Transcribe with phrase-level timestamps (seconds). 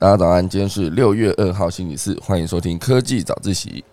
[0.00, 3.84] 大家早安，今天是六月二号星期四，欢迎收听科技早自习。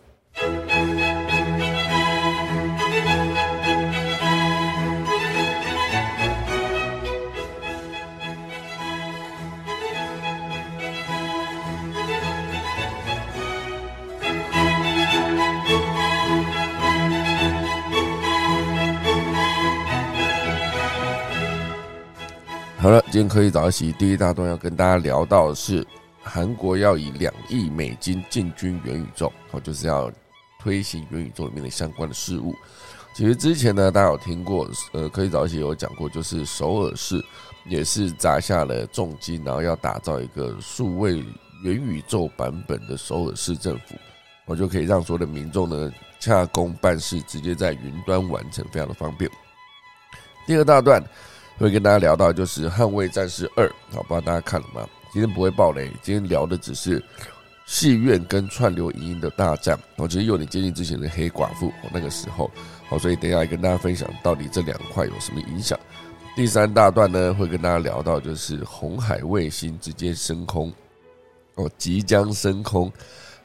[22.77, 25.85] 好了，今天科技早自习第一大段要跟大家聊到的是。
[26.27, 30.11] 韩国要以两亿美金进军元宇宙，哦，就是要
[30.59, 32.53] 推行元宇宙里面的相关的事物。
[33.15, 37.23] 其实之前呢，大家有听过，呃，可以早一些有讲过，就是首尔市
[37.65, 41.15] 也是砸下了重金，然后要打造一个数位
[41.63, 43.95] 元宇宙版本的首尔市政府，
[44.45, 49.29] 我就可以让所有的民众呢洽公办事，直接在云端完成，非常的方便。
[50.45, 51.03] 第二大段
[51.57, 54.87] 会跟大家聊到就是《捍卫战士二》，好，不知道大家看了吗？
[55.11, 57.01] 今天不会爆雷，今天聊的只是
[57.65, 59.77] 戏院跟串流影音的大战。
[59.95, 62.51] 我觉得有点接近之前的黑寡妇那个时候，
[62.87, 65.79] 好，所以等一下跟大家分享到底这两块有什么影响。
[66.35, 70.71] 第三大段呢，会跟大家聊到就是红海卫星直接升空，
[71.55, 72.91] 哦，即将升空，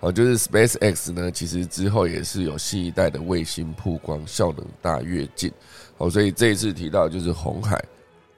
[0.01, 5.51] 哦，就是 Space X 呢，其实之后也是有新一代的卫星曝光，效能大跃进，
[5.97, 7.83] 哦，所以这一次提到就是红海。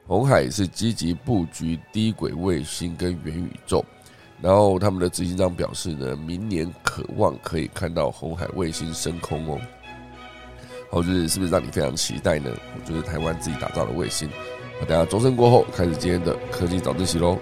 [0.06, 3.82] 红海是积极布局低轨卫星跟元宇宙，
[4.42, 9.58] 然后他们的执行长表示呢，明年渴望可以看到红海卫星升空哦。
[10.90, 12.50] 好，就是是不是让你非常期待呢？
[12.84, 14.28] 就是台湾自己打造的卫星。
[14.78, 17.38] 好，等下钟声过后，开始今天的科技早自习喽。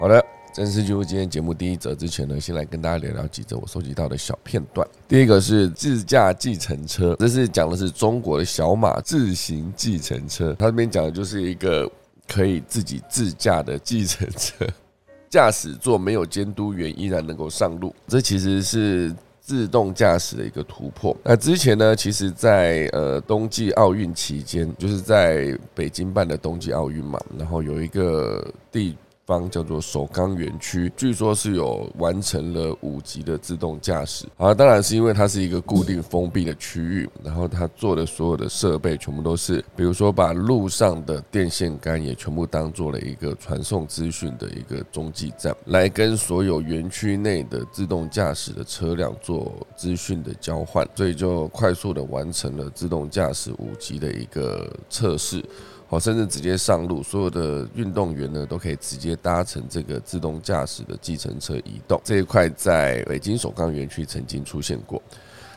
[0.00, 0.26] 好的。
[0.54, 4.88] 正式进入今天节目第一则之前呢，先来跟大家聊聊几则我收集到的小片段。
[5.06, 10.56] 第一个是自驾计程车，这是讲的是中国的小马自行计程车。
[10.58, 11.90] 它这边讲的就是一个
[12.26, 14.66] 可以自己自驾的计程车，
[15.28, 17.94] 驾驶座没有监督员依然能够上路。
[18.06, 21.14] 这其实是自动驾驶的一个突破。
[21.22, 28.42] 那之前呢，其实，在呃冬季奥运期间，就是在北京办的冬季奥运嘛，然后有一个
[28.72, 28.96] 地。
[29.26, 34.24] 方叫做首钢园区，据说是有完成了五级的自动驾驶。
[34.36, 55.44] 啊，当然是因为它是一个固定封闭的区域，然后它做的所有的设备全部都是，比如说把路上的电线杆也全部当做了一个传送资讯的一个中继站，来跟所有园区内的自动驾驶的车辆做资讯的交换，所以就快速的完成了自动驾驶五级的一个测试。
[55.88, 62.00] 好，甚至直接上路，所有的运动员呢都可以直接搭乘这个自动驾驶的计程车移动。
[62.02, 65.00] 这一块在北京首钢园区曾经出现过。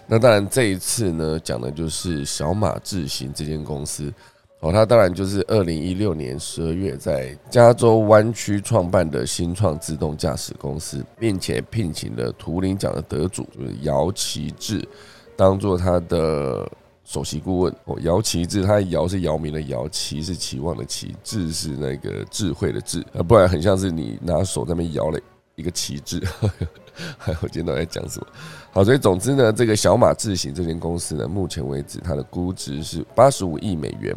[0.06, 4.13] 那当然，这一次呢讲的就是小马智行这间公司。
[4.59, 14.88] 哦，它当然就是二零一六年十二月在加州湾区创办的新创自动驾驶公司，并且聘请了图灵奖的得主就是姚奇志
[15.35, 16.72] 当做他的。
[17.09, 25.20] 首席顾问哦，姚奇智，他姚是姚明的姚，旗是期望的奇，智是那个智慧的智，啊，不然很像是你拿手在那边摇了
[25.56, 26.22] 一个旗帜。
[27.18, 28.28] 还有今天在讲什么？
[28.72, 34.16] 好，所以总之呢，这个小马智行这间公司呢，目前为止它的估值是八十五亿美元。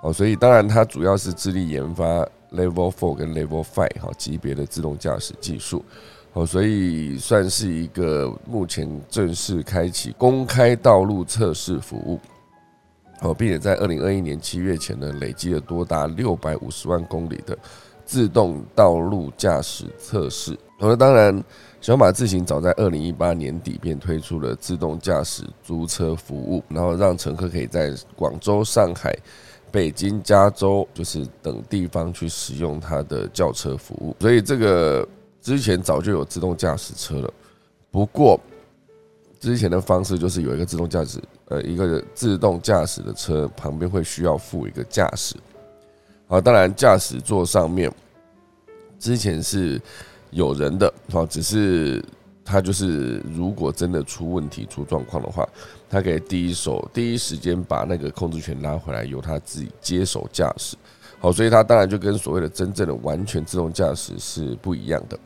[0.00, 5.84] 哦，所以当然它主要是致力研发 Level Four 跟 Level Five 好级别的自动驾驶技术。
[6.32, 12.20] 哦，所以算是一个目前正式开启公开道路测试服务，
[13.20, 17.58] 哦，并且在二零二一年七月前呢，累积了多达六百五十万公里的
[18.04, 20.56] 自动道路驾驶测试。
[20.78, 21.42] 那当然，
[21.80, 29.12] 小马自行早在二零一八年底便推出了自动驾驶租车服务，然后让乘客可以在广州、上海、
[29.72, 34.14] 北京、加州就是等地方去使用它的轿车服务。
[34.20, 35.04] 所以这个。
[35.40, 37.32] 之前早就有自动驾驶车了，
[37.90, 38.38] 不过
[39.38, 45.34] 之前的方式就是有一个自动驾驶，呃，一个自动驾驶的车旁边会需要附一个驾驶，
[46.28, 47.90] 啊，当然驾驶座上面
[48.98, 49.80] 之前是
[50.30, 52.04] 有人的，啊，只是
[52.44, 55.48] 他就是如果真的出问题、出状况的话，
[55.88, 60.76] 他可以第一手、第一时间把那个控制权拉回来，由他自己接手驾驶，
[61.18, 65.18] 好，所以他当然就跟所谓的真正的完全自动驾驶是不一样的。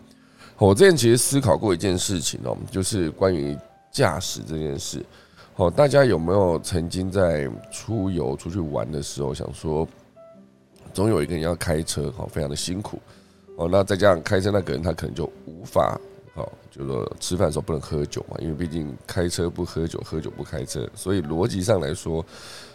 [0.56, 3.56] 我之前其实思考过一件事情哦，就是关于
[3.90, 5.04] 驾驶这件事。
[5.54, 9.86] 好，大家有没有曾经在出游出去玩的时候，想说
[10.92, 13.00] 总有一个人要开车，好，非常的辛苦
[13.56, 13.68] 哦。
[13.70, 16.00] 那再加上开车那个人，他可能就无法
[16.34, 22.24] 好，就说吃饭的时候不能喝酒嘛，因为毕竟开车不喝酒，喝酒不开车，所以逻辑上来说，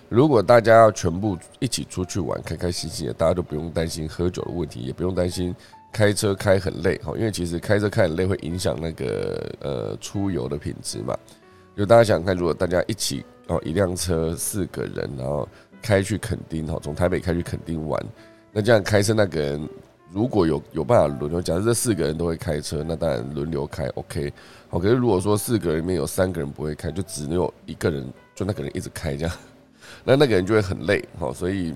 [0.10, 5.54] 如果大家要全部一起出去玩，开开心心的，大家都不用担心喝酒的问题，也不用担心
[5.92, 11.18] 开车开很累哈，因为其实开车开很累会影响那个呃出游的品质嘛。
[11.76, 15.48] 就大家想看，如果大家一起哦一辆车四个人，然后
[15.82, 18.06] 开去垦丁哈，从台北开去垦丁玩。
[18.52, 19.70] 那这样开车那个人
[20.12, 24.34] 如果有有办法轮流，假设这四个人都会开车，那当然轮流开 OK。
[24.68, 29.36] 好，可是如果说四个人里面有三个人不会开，就只有一个人，就那个人一直开这样，
[30.04, 31.08] 那那个人就会很累。
[31.18, 31.74] 好，所以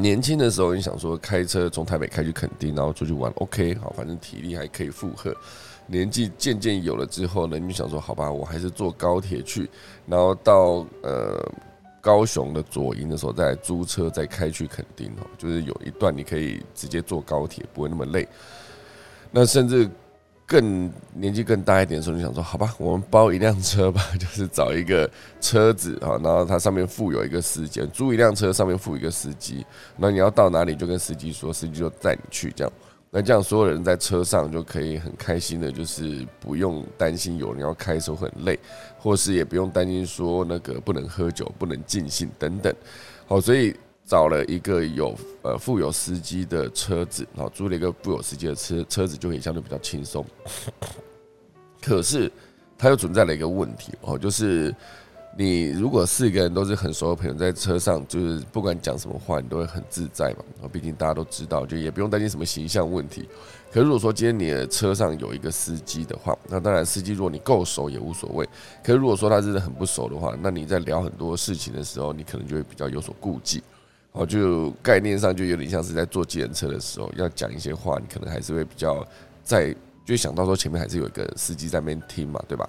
[0.00, 3.74] 年轻的时候你想说开车从台北开去垦丁，然后出去玩 OK。
[3.76, 5.34] 好，反正体力还可以负荷。
[5.86, 9.68] 年纪渐渐有了之后呢，你想说好吧，我还是坐高铁去，
[10.06, 11.52] 然后到呃。
[12.00, 18.26] 高雄的左营的时候，再租车再开去垦丁哦，就是有一段你可以直接坐高铁，不会那么累。
[19.32, 19.90] 那甚至
[20.48, 25.08] 更年纪更大一点的时候，你想说好吧， 我们包一辆车吧， 就是找一个
[25.42, 29.64] 车子啊，然后它上面附有一个司机，租一辆车上面附一个司机，
[29.98, 32.72] 那你要到哪里就跟司机说，司机就载你去这样。
[33.10, 38.58] 那这样所有人在车上就可以很开心的，就是不用担心有人要开车很累，
[38.98, 42.74] 或是也不用担心说那个不能喝酒、不能尽兴等等。
[43.26, 43.74] 好，所以
[44.08, 50.24] 找了一个有呃富有司机的车子，然后租了一个富有司机的车车子，就可以相对比较轻松。
[51.82, 52.32] 可是
[52.78, 54.74] 它又存在了一个问题哦，就是。
[55.36, 60.44] 你如果四个人都是很熟的朋友，在车上就是不管讲什么话，你都会很自在嘛。
[60.60, 63.28] 啊，毕竟大家都知道，就也不用担心什么形象问题。
[63.70, 68.44] 可如果说今天你的车上有一个司机的话，那当然司机如果你够熟也无所谓。
[68.82, 73.62] 可是如果说他真的很不熟的话，那你在聊很多事情的时候，你可能就会比较有所顾忌。
[74.12, 79.06] 哦，就概念上就有点像是在坐计程车的时候要讲一些话，你可能还是会比较
[79.44, 79.74] 在，
[80.04, 82.68] 就想到说前面还是有一个司机在那边听嘛，对吧？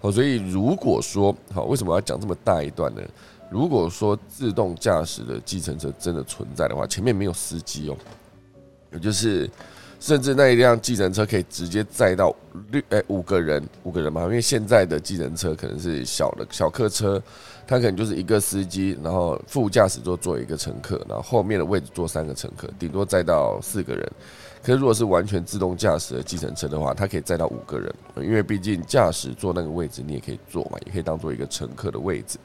[0.00, 3.02] 哦，所以如果说好，为什么要讲这么大一段呢？
[3.50, 7.96] 如果说自动驾驶的计程车真的存在的话，前面没有司机哦，
[8.92, 9.48] 也就是
[9.98, 12.34] 甚至那一辆计程车可以直接载到
[12.70, 17.22] 六哎五个人五个人嘛，因为现在的计程车可能是小的小客车，
[17.66, 24.12] 它可能就是一个司机，然后副驾驶座坐一个乘客，然后后面的位置坐三个乘客，顶多载到四个人。
[24.62, 32.36] 可是，如果是完全自动驾驶的计程车的话，它可以载到五个人，因为毕竟驾驶座那个位置你也可以坐嘛，也可以当做一个乘客的位置。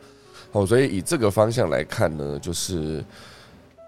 [0.52, 3.04] 好，所以以这个方向来看呢，就是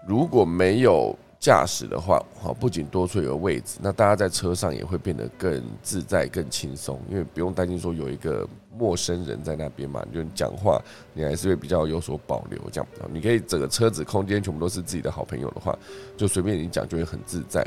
[0.04, 10.80] 如果没有驾驶的话，好，不仅多出一个位置，那大家在车上也会变得更自在、更轻松，因为不用担心说有一个陌生人在那边嘛，就讲话
[11.12, 12.58] 你还是会比较有所保留。
[12.72, 15.78] 这样，你可以整个车子空间全部都是自己的好朋友的话，
[16.16, 17.62] 就随便你讲就会很自在。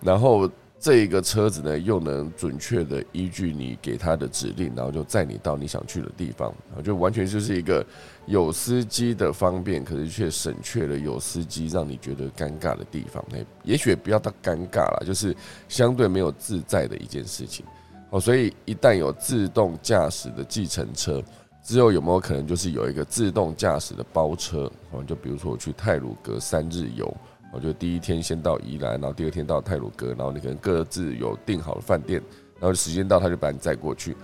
[0.00, 7.84] 然后这一个车子呢，又能准确的依据你给他的指令，然后就载你到你想去的地方，啊，就完全就是一个
[8.26, 13.24] 有司机的方便，可是却省却了有司机让你觉得尴尬的地方。
[13.30, 15.34] 那也许不要到尴尬了，就是
[15.66, 17.64] 相对没有自在的一件事情。
[18.10, 21.20] 好，所以一旦有自动驾驶的计程车
[21.64, 24.70] 之后，有没有可能就是有一个自动驾驶的包车？
[24.92, 27.16] 啊，就比如说我去泰鲁阁三日游。
[27.52, 32.20] 我就第一天先到宜兰，然后第二天到泰鲁阁，然后你可能各自有订好的饭店，
[32.60, 34.16] 然后时间到他就把你载过去，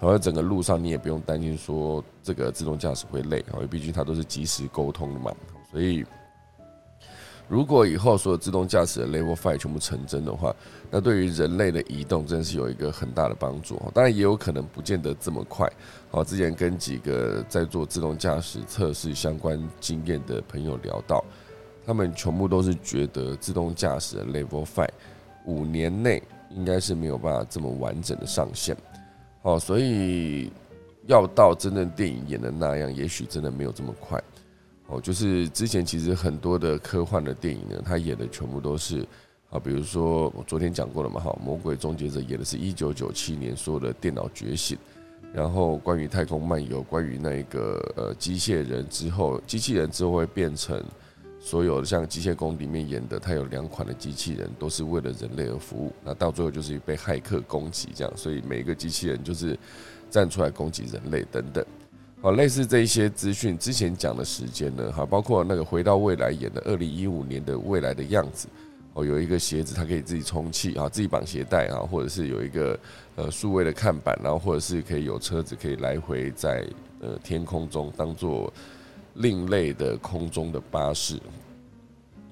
[0.00, 5.32] 然后整个路上你也不用担心说这个自动驾驶会累，因为毕竟它都是即时沟通的嘛。
[5.70, 6.04] 所以
[7.48, 10.54] 如果以后所有自动驾驶的 Level Five 全部成真的话，
[10.90, 13.80] 那对于人类的移动真的是有一个很大的帮助。
[13.94, 15.70] 当然也有可能不见得这么快。
[16.10, 21.24] 好，之前跟几个在做自动驾驶测试相关经验的朋友聊到。
[21.86, 24.88] 他们全部都是觉得自动驾驶的 Level Five
[25.46, 28.76] 五年内应该是没有办法这么完整的上线，
[29.42, 30.50] 哦，所以
[31.06, 34.22] 要到真正电影演的那样，也许真的没有这么快，
[34.86, 39.06] 哦，就是之前其实很多的科幻的电影呢，他演的全部都是
[39.50, 44.78] 啊，比如说我昨天讲过了嘛，哈，《魔鬼终结者》演的是一九九七年所有的电脑觉醒，
[45.34, 50.82] 然后关于太空漫游，关于那个呃机械人之后，机器人之后会变成。
[51.44, 55.92] 所有像《机械工》里面演的，它有两款的机器人，都是为了人类而服务。
[56.02, 59.56] 那到最后就是被骇客攻击，这样，所以每一个机器人就是
[60.10, 61.62] 站出来攻击人类等等。
[62.22, 68.48] 好，类似这一些资讯，之前讲的时间呢，哈，包括那个回到未来演的二零一五年的未来的样子，
[68.94, 72.78] 哦，有一个鞋子它可以自己充气啊，自己绑鞋带啊，或者是有一个
[73.16, 76.66] 呃数位的看板，然后或者是可以有车子可以来回在
[77.00, 78.50] 呃天空中当做。
[79.14, 81.16] 另类的空中的巴士，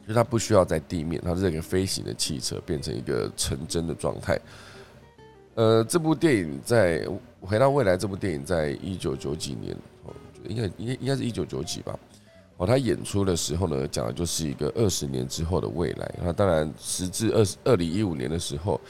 [0.07, 4.39] 就它不需要在地面，它是一个飞行的汽车，变成一个成真的状态。
[5.55, 7.05] 呃，这部电影在
[7.41, 10.15] 《回到未来》这部电影在一九九几年，哦，
[10.49, 11.99] 应该应该应该是一九九几吧。
[12.57, 16.15] 哦，他演出的时候呢，讲的就是一个二十年之后的未来。
[16.23, 18.81] 那当然，时至二二零一五年的时候，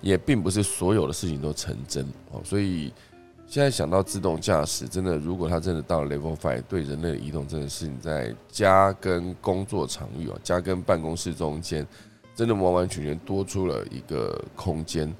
[0.00, 2.40] 也并不是所有的事情都成真哦。
[2.44, 2.92] 所以
[3.52, 11.86] 现在想到自动驾驶，真的，如果它真的到了 Level Five，对人类的移动，真的是你在家跟工作场域啊，家跟办公室中间，
[12.34, 15.14] 真的完完全全多出了一个空间。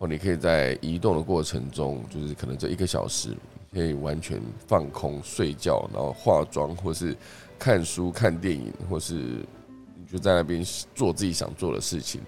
[0.00, 3.34] 哦，你可以在移动的过程中，就是可能这一个小时，
[3.72, 7.16] 可以完全放空睡觉，然后化妆，或是
[7.58, 10.62] 看书、看电影，或是你就在那边
[10.94, 12.20] 做自己想做的事情，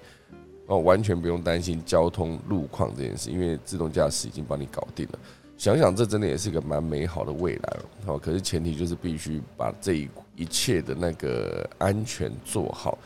[0.68, 5.18] 哦，完全不用担心交通路况这件事，因为自动驾驶已经帮你搞定了。
[5.60, 7.84] 想想这真的也是一个蛮美好的未来了。
[8.06, 12.96] 好，可是前提就是必须把这一一切的那个安全做好，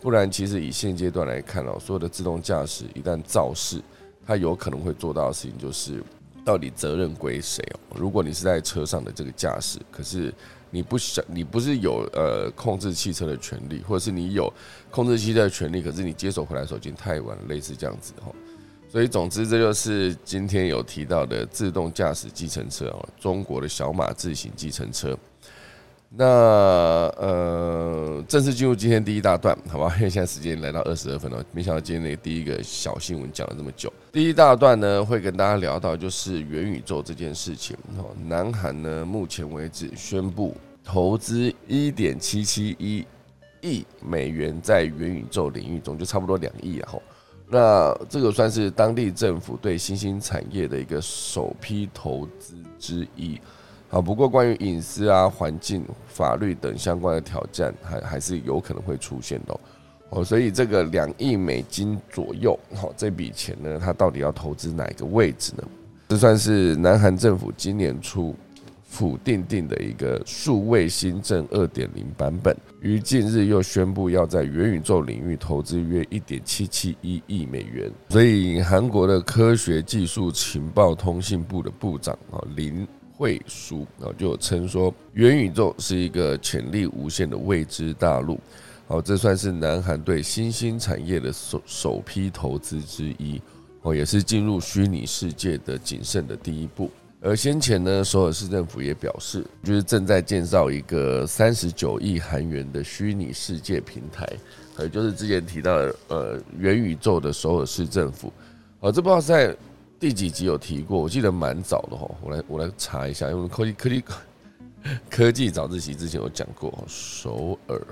[0.00, 3.82] 不然其实以现阶段来看哦，所有的自动驾驶一旦肇事，
[4.26, 6.02] 它有可能会做到的事情就是，
[6.46, 7.78] 到底责任归谁哦？
[7.94, 10.32] 如果你是在车上的这个驾驶，可是
[10.70, 14.50] 你不想，你不是有呃控制汽车的权利，或者是你有
[14.90, 18.32] 控制汽车的权利，可是你接手回来的时候已经太晚了，类似这样子哈。
[18.90, 25.16] 所以总之，这就是今天有提到的自动驾驶计程车哦，中国的小马自行计程车。
[26.10, 26.24] 那
[27.18, 29.94] 呃，正式进入今天第一大段，好吧？
[29.98, 33.92] 因为现在时间来到二十二分了，没想到今天那个第一个小新闻讲了这么久。
[34.10, 37.76] 第一大段呢，会跟大家聊到就是元宇宙这件事情。
[37.98, 43.06] 哦，南韩呢，目前为止宣布投资一点七七一
[43.60, 46.94] 亿美元在元宇宙领域中，就差不多两亿啊。
[47.50, 53.40] 那这个算是当地政府对新兴产业的一个首批投资之一。
[53.88, 59.58] 好，不过关于隐私啊、环境、法律等相关的挑战，还还是有可能会出现的
[60.10, 60.22] 哦。
[60.22, 65.64] 所以这个两亿美金左右，好，这笔钱呢，它到底要投资哪个位置呢？
[66.08, 68.34] 这算是南韩政府今年初
[68.88, 77.88] 府定定的一个数位新政二点零版本，于近日又宣布要在元宇宙领域投资约一点七七一亿美元。
[78.08, 82.84] 所以韩国的科学技术情报通信部的部长啊林。
[83.20, 88.38] 惠书啊，就称说元宇宙是一个潜力无限的未知大陆。
[88.86, 93.42] 好，这算是南韩对新兴产业的首首批投资之一
[93.82, 96.88] 哦，也是进入虚拟世界的谨慎的第一步。
[97.20, 104.28] 而先前呢，首尔市政府也表示，就是正在建造一个三十九亿韩元的虚拟世界平台，
[104.78, 108.32] 也就是之前提到的呃元宇宙的首尔市政府。
[108.80, 109.56] 哦，这不知道在。
[110.00, 110.96] 第几集有提过？
[110.96, 114.04] 我记得蛮早的哈，我来我来查一下，因为科技科技
[115.10, 117.82] 科技早自习之前有讲过首尔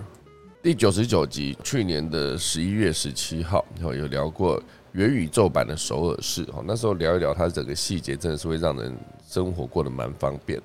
[0.62, 4.62] 第九十九集，去年的十一月十七号，然后有聊过
[4.96, 8.96] 元宇宙版的首尔市哈，那时候聊一聊它整个细节，真的是会让人
[9.28, 10.64] 生活过得蛮方便的。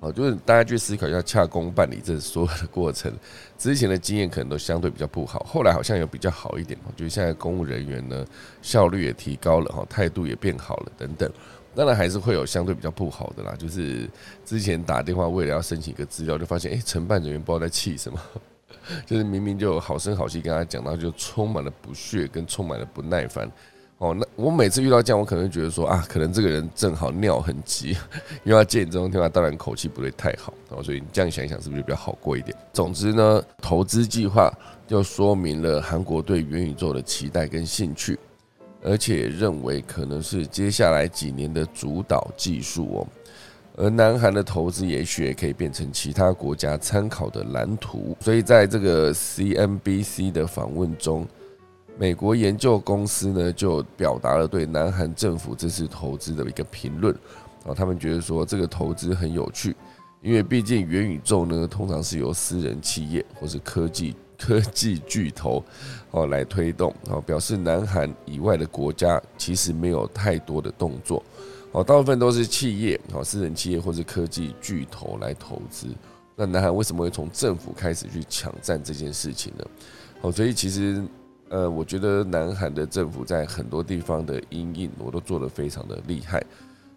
[0.00, 3.10] 哦，就是大家去思考一下洽公办理这所有的过程，
[3.56, 6.78] 之前的经验可能都相对比较不好，后来好像有比较好一点。
[6.94, 8.26] 就是现在公务人员呢
[8.60, 11.30] 效率也提高了哈，态度也变好了等等。
[11.74, 14.06] 当然还是会有相对比较不好的啦，就是
[14.44, 18.20] 之前打电话为了要申请一个资料，就发现哎，承办人员不知道在气什么，
[19.06, 23.50] 就是明明就好声好气跟他讲到，就充满了不屑跟充满了不耐烦。
[23.98, 27.90] 哦，那我每次遇到这样，我可能觉得说啊，可能这个人正好尿很急，
[28.42, 32.56] 因为要见这种电话，当然口气不会太好，哦，所以你这样想一想，是不是就比较好过一点？
[32.72, 34.52] 总之呢，投资计划
[34.88, 38.18] 就说明了韩国对元宇宙的期待跟兴趣，
[38.82, 43.06] 而且认为可能是接下来几年的主导技术哦。
[43.76, 48.16] 而南韩的投资也许也可以变成其他国家参考的蓝图。
[48.20, 51.26] 所以在这个 CNBC 的访问中。
[51.98, 57.14] 美国研究公司呢，就表达了对南韩政府这次投资的一个评论
[57.66, 59.76] 啊，他们觉得说这个投资很有趣，
[60.22, 65.62] 因为毕竟元宇宙呢，通常是由私人企业或是科技科技巨头
[66.12, 71.22] 哦来推动啊，表示南韩以外的国家其实没有太多的动作
[71.72, 75.88] 哦，大部分都是企业哦，私人企业或是科技巨头来投资。
[76.36, 79.64] 那南韩为什么会从政府开始去抢占这件事情呢？
[80.20, 81.02] 哦，所以其实。
[81.48, 86.42] 呃，我觉得南韩的政府在很多地方的阴影，我都做得非常的厉害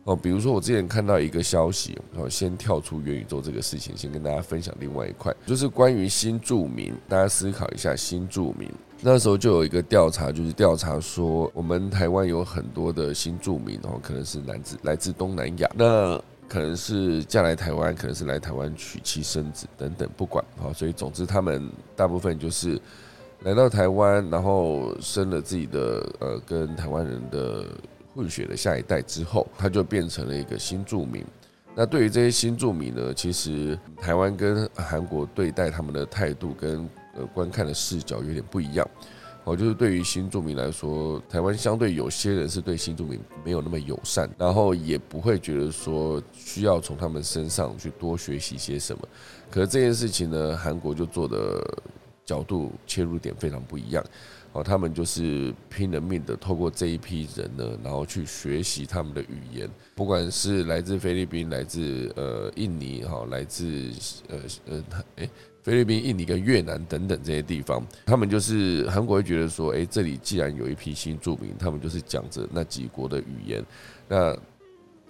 [0.05, 0.15] 哦。
[0.15, 6.95] 比如说，我之前看到一个消息，哦，先跳出元宇宙这个事情，先跟大家分享另外一块，就是关于新住民。
[7.09, 8.71] 大家思考一下，新住民
[9.01, 20.71] 那时候就有一个调查，就是调查说，我们台湾有很多的新住民，然后可能是来自来自东南亚，那可能是嫁来台湾，可能是来台湾娶妻生子等等，不管啊。
[20.73, 22.81] 所以总之，他们大部分就是。
[23.41, 27.67] 来到台湾，然后生了自己的呃跟台湾人的
[28.15, 31.23] 混血的下一代之后，他就变成了一个新住民。
[31.75, 38.89] 那对于这些新住民呢，其实台湾跟韩国对待他们的态度跟呃观看的视角有点不一样。
[39.43, 49.07] 哦，就是对于新住民来说，台湾相对有些人是对新住民没有那么友善，然后也不会觉得说需要从他们身上去多学习些什么。
[49.51, 51.61] 可是这件事情呢，韩国就做的
[52.25, 54.03] 角度切入点非常不一样。
[54.55, 63.91] 哦，他们就是拼了命的透过这一批人呢，然后去学习他们的语言，不管是来自菲律宾、来自呃印尼哈、来自
[64.29, 64.37] 呃
[64.69, 64.83] 呃
[65.17, 65.29] 诶
[65.61, 73.61] 菲律宾、印尼跟越南等等这些地方，他们就是韩国会觉得说，诶，这里既然有一批新住民，他们就是讲着那几国的语言，
[74.07, 74.33] 那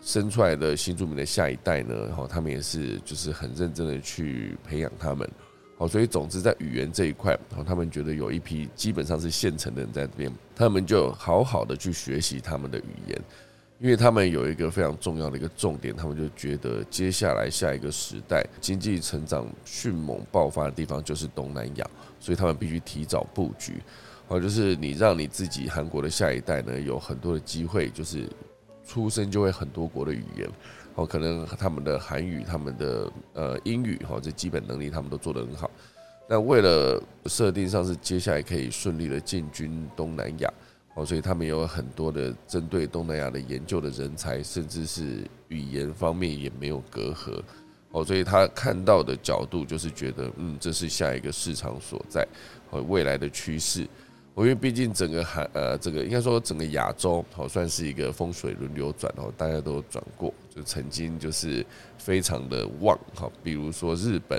[0.02, 5.30] 生出来的新住民的下一代呢，然后他们也是就是很认真的去培养他们。
[5.78, 13.22] 好，所以总之在语言这一块，哦，他们觉得有一批基本上是现成的人在这边，他们就好好的去学习他们的语言，
[13.80, 21.86] 因为他们有一个非常重要的一个重点，他们就觉得接下来下一个时代经济成长迅猛爆发的地方就是东南亚，
[22.22, 23.74] 所以他们必须提早布局。
[24.28, 28.30] 好，就是你让你自己韩国的下一代呢有很多的机会，就是
[28.88, 30.50] 出生就会很多国的语言。
[30.96, 35.70] 哦，可能他们的韩语、他们的呃英语，哈，这基本能力他们都做得很好。
[36.28, 40.52] 那为了设定上是接下来可以顺利的进军东南亚，
[40.96, 47.42] 哦，所以他们有很多的针对东南亚的研究的人才，甚至是语言方面也没有隔阂。
[47.92, 52.28] 哦，所以他看到的角度就是觉得，嗯，这是下一个市场所在
[52.72, 53.88] 和未来的趋势。
[54.36, 61.66] 我因为毕竟整个韩呃，这个应该说整个亚洲，好算是一个风水轮流转哦，大家都转过，就曾经就是
[61.98, 64.38] 非常的旺哈，比如说日本，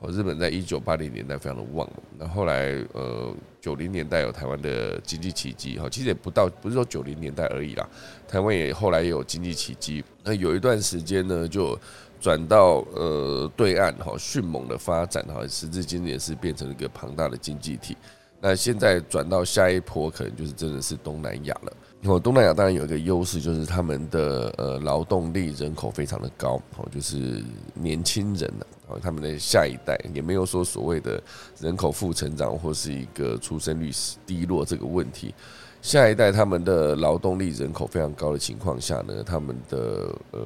[0.00, 7.88] 哦，日本在一九八零年代非常的旺，那后来呃九零年代有台湾的经济奇迹哈，其实也不到不是说九零年代而已啦，
[8.28, 11.74] 台湾也后来也有经济奇迹，那有一段时间呢就
[12.20, 17.96] 转到呃对岸哈，迅猛的发展哈，时至今日也是变成一个庞大的经济体。
[18.40, 21.72] 那现在转到下一波，可能就是真的是东南亚了。
[22.02, 31.22] 因为东南亚当然有一个优势，就是他们的呃劳动力人口非常的高，哦，就是年轻人呢，哦，他们的下一代也没有说所谓的
[31.60, 33.90] 人口负成长或是一个出生率
[34.26, 35.34] 低落这个问题。
[35.82, 40.40] 下一代他们的劳动力人口非常高的情况下呢，他们的呃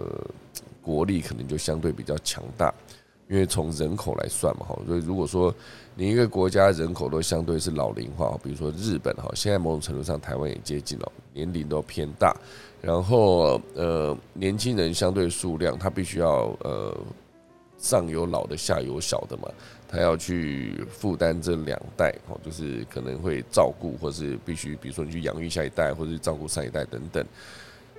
[0.82, 2.74] 国力可能就相对比较强大。
[3.26, 5.52] 因为从人口来算嘛，哈，所以如果说
[5.96, 12.34] 你一个国家人口都相对是老龄化，比如说日本哈，现在某种程度上台湾也接近了，年龄都偏大，
[12.82, 16.92] 然后呃年轻人相对数量，他必须要呃
[17.78, 19.48] 上有老的下有小的嘛，
[19.86, 27.24] 他要去负担这两代，哦，就是可能会照顾，或是必须比如说你去养育下一代，或者是照顾上一代等等，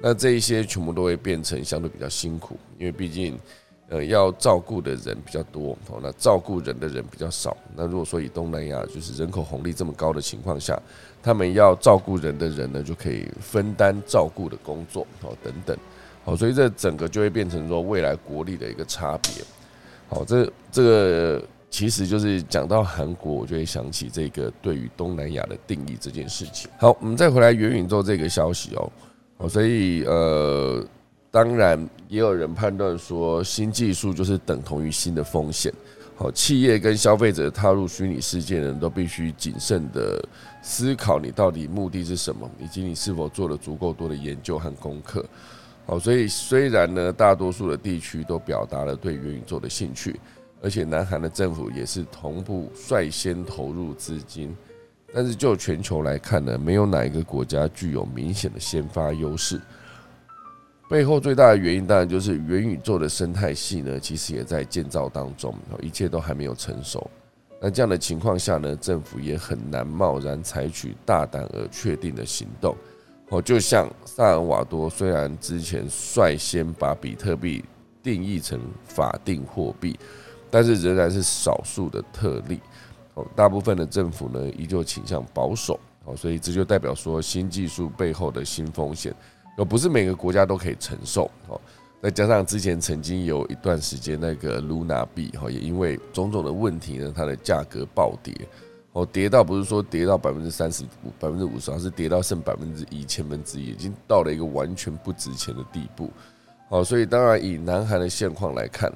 [0.02, 3.40] 那这一些全部都会变成相对比较辛苦，因为毕竟。
[3.88, 7.56] 呃，要照顾的人比较多，哦，那照顾人的人比较少。
[7.76, 10.76] 那如果说以东南亚就是人口红利这么高的情况下，
[11.22, 15.78] 他们要照顾人的人呢，就可以分担照顾的工作，哦，等等，
[16.24, 19.32] 好，所以这整个就会变成说未来国力的一个差别。
[20.10, 26.68] 好，这这个其实就是讲到韩国，我就会想起这个对于东南亚的定义这件事情。
[26.80, 28.92] 好，我们再回来元宇宙这个消息哦，
[29.38, 30.84] 哦，所以呃。
[31.36, 35.70] 当然，也有人判断说，新技术就是等同于新的风险。
[36.16, 40.26] 好，企业跟消费者踏入虚拟世界人，都必须谨慎的
[40.62, 45.26] 思考，你到底目的是什么，以及你是否做了足够多的研究和功课。
[45.86, 50.18] 好，所以虽然呢，大多数的地区都表达了对元宇宙的兴趣，
[50.62, 54.56] 而且南韩的政府也是同步率先投入资金，
[55.14, 59.60] 但是就全球来看呢，没有哪一个国家具有明显的先发优势。
[60.88, 67.10] 背后最大的原因，当然就是元宇宙的生态系呢，其实也在建造当中，一切都还没有成熟。
[67.60, 72.76] 那这样的情况下呢，政府也很难贸然采取大胆而确定的行动。
[73.30, 77.66] 哦，就像萨尔瓦多，虽然之前率先把比特币
[78.04, 79.98] 定义成法定货币，
[80.52, 82.60] 但是仍然是少数的特例。
[83.16, 85.80] 哦，大部分的政府呢，依旧倾向保守。
[86.04, 89.12] 哦，所以这就代表说，新技术背后的新风险。
[89.58, 91.60] 而不是每个国家都可以承受哦，
[92.02, 98.34] 再加上之前曾经有一段时间那个 Luna 币哈，也因为种种的问题呢，它的价格暴跌
[98.94, 106.10] 哦，跌到不是说跌到百分之三十五、百分之五十，而是跌到剩百分之一千分之一，已经到了一个完全不值钱的地步。
[106.70, 108.92] 好，所以当然以南韩的现况来看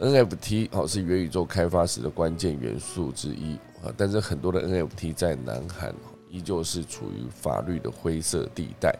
[0.00, 5.94] ，NFT 好是元宇宙开发时的关键元素之一啊，但是很多的 NFT 在南韩
[6.30, 8.94] 依旧是处于法律的灰色地带。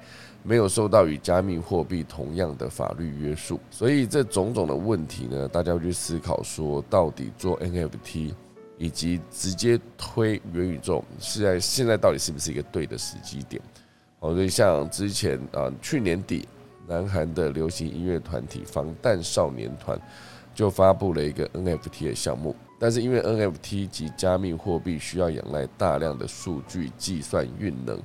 [0.47, 3.59] 没有受到与加密货币同样的法律约束。
[3.71, 8.33] 所以这种种的问题呢，大家会去思考说，到底做 NFT
[8.79, 13.61] 以及直接推元宇宙，是在现在到底是不是一个对的时机点？
[14.21, 16.47] 哦，所以像之前啊，去年底，
[16.87, 20.01] 南韩的流行音乐团体防弹少年团
[20.55, 28.01] 就发布了一个 NFT 的项目，但是因为 NFT 及加密货币需要仰赖大量的数据计算运能，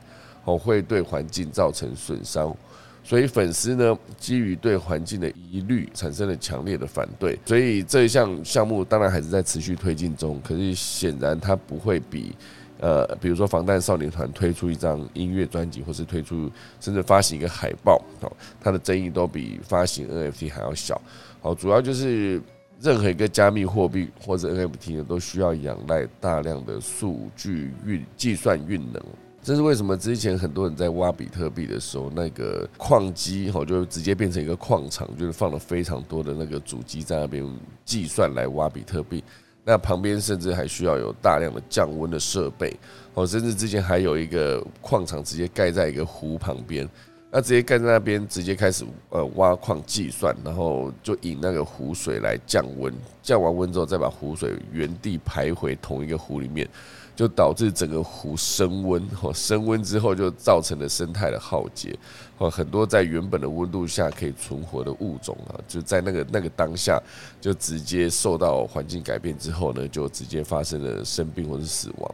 [0.46, 2.56] 哦，会对环境造成损伤，
[3.04, 12.36] 所以粉丝呢，基于对环境的疑虑，产生了强烈的反对，所以这一项项目当然还是在持续推进中，可是显然它不会比。
[12.84, 16.50] 呃，比如说防弹少年团推出一张音乐专辑，或是推出
[16.80, 21.00] 甚至发行一个海报，哦，它的争议都比发行 NFT 还要小。
[21.42, 22.42] 好，主要就是
[22.80, 29.00] 任何一个加密货币或者 NFT 呢，都需要仰赖大量的数据运计算运能。
[29.44, 29.98] 这是为什么？
[29.98, 37.44] 之前很多人在挖比特币的时候，那个矿机哈就直接变成一个矿场，就是放了非常多的那个主机在那边
[37.84, 39.24] 计算来挖比特币。
[39.64, 42.72] 那旁边甚至还需要有大量的降温的设备，
[43.16, 46.88] 哦，甚至之前还有一个矿场直接盖在一个湖旁边，
[47.32, 56.68] 那直接盖在那边，直接开始呃挖矿计算，然后就引那个湖水来降温，降完温之后再把湖水原地排回同一个湖里面。
[57.16, 61.98] 就导致整个湖升温，哦，升温之后就造成了生态的浩劫，
[62.38, 67.02] 哦，很多在原本的温度下可以存活的物种啊，就在那个那个当下
[67.40, 72.12] 就直接受到环境改变之后呢，就直接发生了生病或是死亡，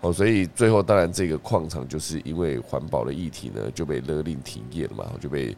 [0.00, 5.56] 哦，所以最后当然这个矿场就是因为环保的议题呢就被勒令停业了嘛，就被。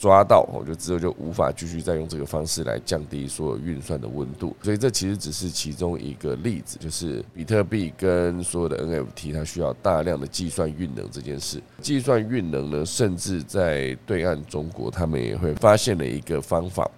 [0.00, 11.62] 抓到我就之后就无法继续再用这个方式来降低所有运算的温度，所以这其实只是其中一个例子，就是比特币跟所有的 NFT 它需要大量的计算运能这件事。
[11.82, 16.90] 计算运能呢，甚至在对岸中国，他们也会发现了一个方法，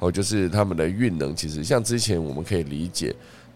[0.00, 3.14] 哦，就是他们的运能其实像之前我们可以理解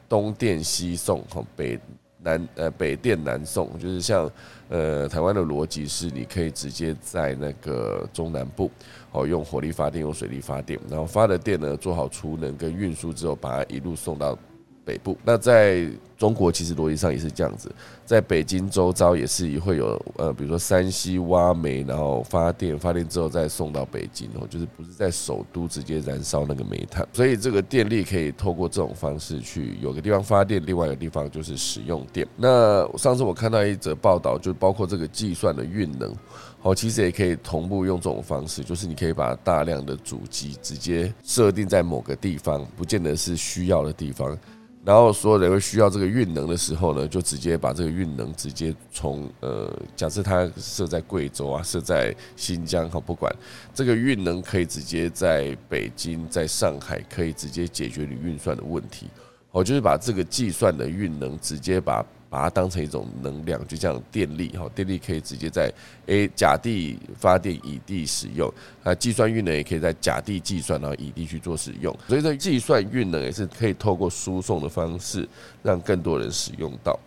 [0.08, 1.76] 东电西送，哈北。
[2.24, 4.30] 南呃北电南送，就是像
[4.72, 8.70] 呃台湾的逻辑是，你可以直接在那个中南部
[9.10, 14.36] 哦用火力发电，用水力发电，然后发的电呢做好储能跟运输之后，把它一路送到。
[14.84, 15.86] 北部，那在
[16.18, 17.72] 中国其实逻辑上也是这样子，
[18.04, 32.26] 在北京周遭也是会有呃，比如说山西挖煤，然后发电，发电之后再送到北京哦，就是不是在首都直接燃烧那个煤炭，所以这个电力可以透过这种方式去有个地方发电，另外一个地方就是使用电。
[32.36, 36.14] 那上次我看到一则报道，就包括这个计算的运能，
[36.62, 44.38] 哦，其实也可以同步用这种方式，就是你可以把大量的主机直接设定在某个地方，不见得是需要的地方。
[44.84, 53.32] 然后所有人会需要这个运能的时候呢，就直接把这个运能直接从呃，假设它设在贵州啊，设在新疆，好不管
[53.72, 59.06] 这个运能可以直接在北京、在上海可以直接解决你运算的问题。
[59.50, 62.04] 我就是把这个计算的运能直接把。
[62.32, 65.70] 把它当成一种能量，就像电力哈，电力可以直接在
[66.06, 68.50] A 甲地发电，乙地使用。
[68.82, 71.94] 啊，计算运能也可以在甲地计算，然后乙地去做使用。
[72.08, 75.28] 所以这计算运能也是可以透过输送的方式，
[75.62, 76.98] 让更多人使用到。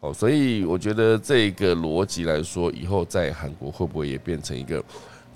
[0.00, 4.82] 哦，所以我觉得这个逻辑来说，以后在韩国会不会也变成一个？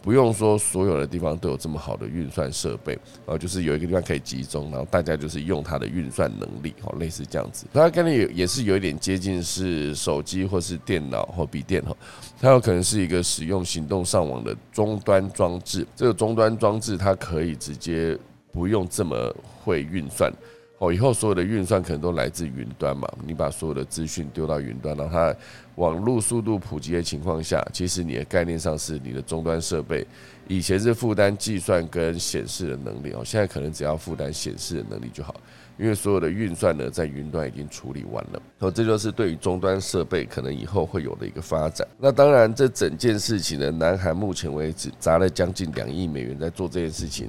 [0.04, 2.92] 不用说，所有的地方都有这么好的运算设备，
[3.24, 7.64] 然后，就是有一个地方可以集中，然后大家就是用它的运算能力，哈，类似这样子。
[7.72, 11.96] 它跟你也也是有一点接近，是手机或是电脑或笔电，哈，
[12.38, 15.86] 它有可能是一个使用行动上网的终端装置。
[15.96, 18.14] 这个终端装置它可以直接
[18.52, 20.30] 不用这么会运算。
[20.78, 23.08] 哦，以后所有的运算可能都来自云端嘛？
[23.24, 25.34] 你把所有的资讯丢到云端，然后它
[25.76, 30.04] 网络速度普及的情况下，其实你的概念上是你的终端设备
[30.48, 35.34] 以前是负担计算跟显示的能力哦，现在可能只要负担显示的能力就好。
[35.76, 41.86] 因为所有的运算呢，在云端已经处理完了，哦，这就是对于终端设备可能以后会有的一个发展。
[41.98, 47.28] 那当然，这整件事情呢，南韩目前为止砸了将近两亿美元在做这件事情。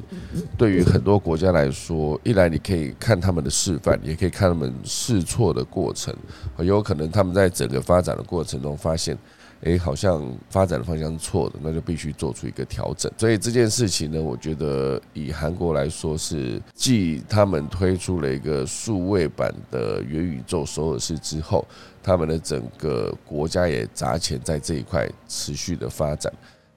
[0.58, 6.16] 对于很多国家来说，一来你可以看他们的示范，也可以看他们试错的过程，
[6.60, 9.18] 有可能他们在整个发展的过程中发现。
[9.62, 13.12] 诶，好像发展的方向是错的，那就必须做出一个调整。
[13.18, 21.66] 所以这件事情呢，我觉得以韩国来说，是继他们推出了一个数位版的元宇宙首尔市之后，
[22.04, 26.32] 他们的整个国家也砸钱在这一块持续的发展。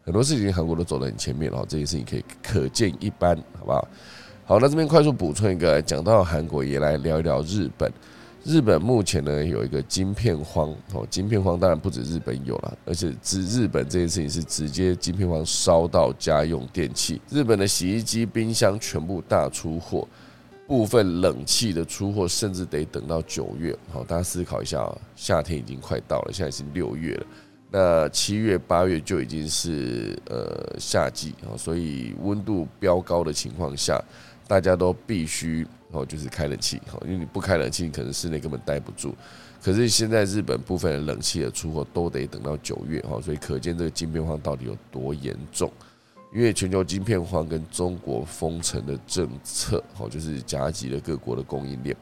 [0.05, 3.89] 很多事情韩国都走得很前面了，这件事情可以可见一斑，好不好？
[4.47, 7.93] 好，那这边快速补充一个，讲到韩国，也来聊一聊日本。
[8.45, 20.09] 日本目前呢有一个晶片荒哦，晶片荒当然不止日本有了，而且指日本这件事情是直接晶片荒烧到家用电器，日本的洗衣机、冰箱全部大出货，
[20.67, 23.77] 部分冷气的出货甚至得等到九月。
[23.93, 27.27] 好，大家思考一下啊，夏天已经快到了，现在已经六月了，
[27.71, 34.03] 那七月、八月就已经是呃夏季啊，所以温度飙高的情况下，
[34.47, 35.67] 大家都必须。
[35.91, 39.15] 然后，就是开冷气，哈，因为你不开冷气，你可能室内根本待不住。
[39.63, 45.73] 可是现在日本部分的冷气的出货都得等到九月，哈，所以可见这个晶片荒到底有多严重。
[46.35, 51.97] 因为全球晶片荒跟中国封城的政策，哦，就是夹击了各国的供应链，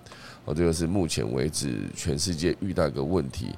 [0.44, 3.54] 哦，这个是目前为止全世界遇到一个问题。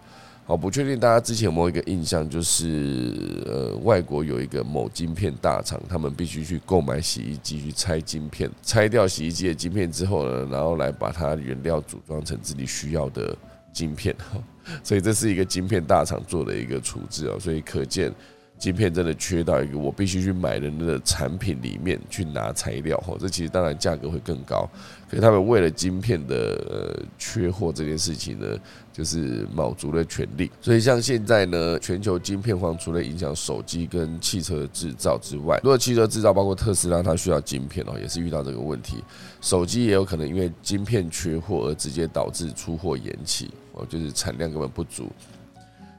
[0.49, 3.13] 好，不确定大家之前有没有一个印象，就是
[3.45, 13.37] 呃，外国有一个某晶片大厂，他们必须去购买洗衣机去拆晶片，拆掉洗衣机的晶片之后呢，然后来把它原料组装成自己需要的
[13.75, 14.43] 晶片 哈，
[14.83, 18.11] 所以这是一个晶片大厂做的一个处置啊，所以可见。
[18.59, 24.69] 晶片真的缺到一个，我必须去买的那个产品里面去拿材料哈，这其实当然价格会更高。
[25.09, 26.37] 可是他们为了晶片的
[26.69, 28.59] 呃缺货这件事情呢，
[28.99, 30.51] 就是卯足了全力。
[30.61, 39.05] 所以像现在呢，全球晶片荒除了影响手机跟汽车制造之外，如果汽车制造包括特斯拉，它需要晶片哦，也是遇到这个问题。
[39.41, 45.09] 手机也有可能因为晶片缺货而直接导致出货延期哦，就是产量根本不足。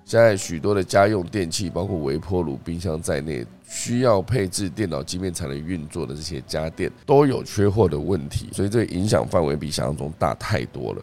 [0.03, 11.01] 现在许多的家用电器，包括微波炉、冰箱在内，需要配置电脑晶片才能运作的这些家电，都有缺货的问题，所以这影响范围比想象中大太多了。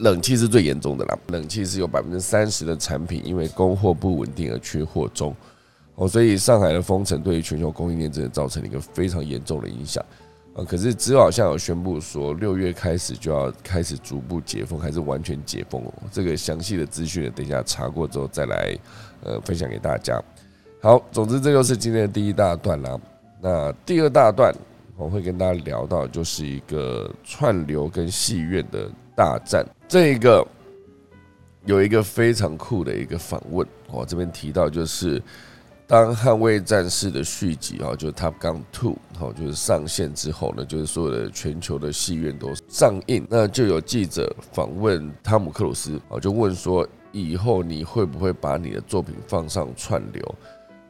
[0.00, 5.34] 冷气是最严重的啦，冷气是有百分之三十的产品因为供货不稳定而缺货中。
[5.96, 10.02] 哦，所以上海的封城对于全球供应链真的造成了一个非常严重的影响。
[10.54, 15.92] 啊，可是只好像有宣布说，六月开始就要开始逐步解封，还是完全解封哦？
[16.10, 18.76] 这个详细的资讯，等一下查过之后再来
[19.22, 20.20] 呃分享给大家。
[20.80, 22.98] 好，总之这就是今天的第一大段啦。
[23.42, 24.52] 那第二大段
[24.96, 29.62] 我会跟大家聊到，就是一个串流跟戏院的大战。
[29.86, 30.46] 这一个
[31.66, 35.22] 有一个非常酷的一个访问，我这边提到就是。
[35.86, 50.34] 当《捍卫战士》的续集啊，就是《Top Gun Two》好，就是上线之后呢，就是所有的全球的戏院都上映，那就有记者访问汤姆克鲁斯啊，就问说以后你会不会把你的作品放上串流？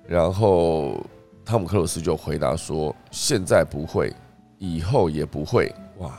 [0.06, 1.02] 然后
[1.46, 4.14] 汤姆克鲁斯就回答说：现在不会，
[4.58, 5.74] 以后也不会。
[5.96, 6.12] 哇！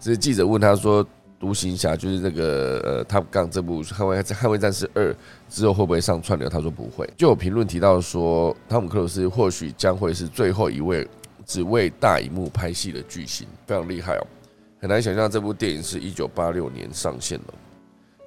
[0.00, 1.06] 这是记者问他说。
[1.44, 5.14] 独行侠就是那个呃，Top Gun 这部捍卫捍卫战士二
[5.46, 6.48] 之后会不会上串流？
[6.48, 7.06] 他说不会。
[7.18, 11.06] 就有评论提到说，汤姆克鲁斯或许将会是最后一位
[11.44, 14.26] 只为大荧幕拍戏的巨星，非常厉害哦。
[14.80, 17.52] 很难想象这部电影是一九八六年上线的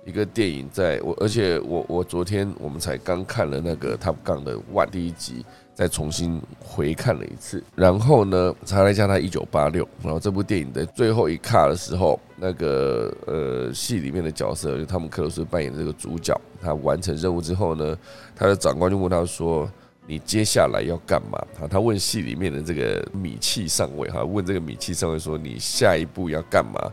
[0.06, 5.44] 一个电影，在我而且我我昨天我们才刚看了那个 Top Gun 的 One 第一集。
[5.78, 17.96] 再重新回看了一次，然后呢，查了一下他一九八六，然后这部电影的最后一卡的时候，那个呃戏里面的角色，就汤姆克鲁斯扮演这个主角，他完成任务之后呢，
[18.36, 19.72] 他的长官就问他说
[20.08, 26.92] ：“你接下来要干嘛？”啊，他问戏里面的这个米契上尉，哈，问这个米契上尉说：“你下一步要干嘛？”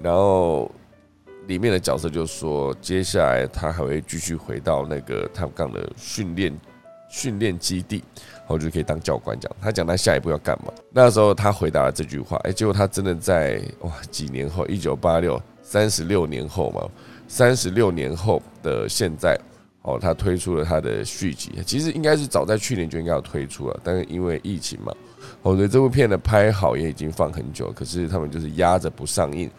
[0.00, 0.70] 然后
[1.48, 6.56] 里面的角色就说：“接下来他还会继续回到那个他们杠的训练。”
[7.10, 8.02] 训练基地，
[8.46, 9.50] 后就可以当教官讲。
[9.60, 10.72] 他讲他下一步要干嘛？
[10.92, 16.88] 那时候他回答了这句话，哎，结果他真的在哇几年后，一九八六，三十六年后嘛，
[17.26, 19.38] 三十六年后的现在，
[19.82, 21.52] 哦，他推出了他的续集。
[21.66, 24.94] 其实应该是早在去年就应该要推出了，但是因为疫情嘛，
[25.42, 29.50] 哦，所以这部片的拍好也已经放很久，可是他们就是压着不上映。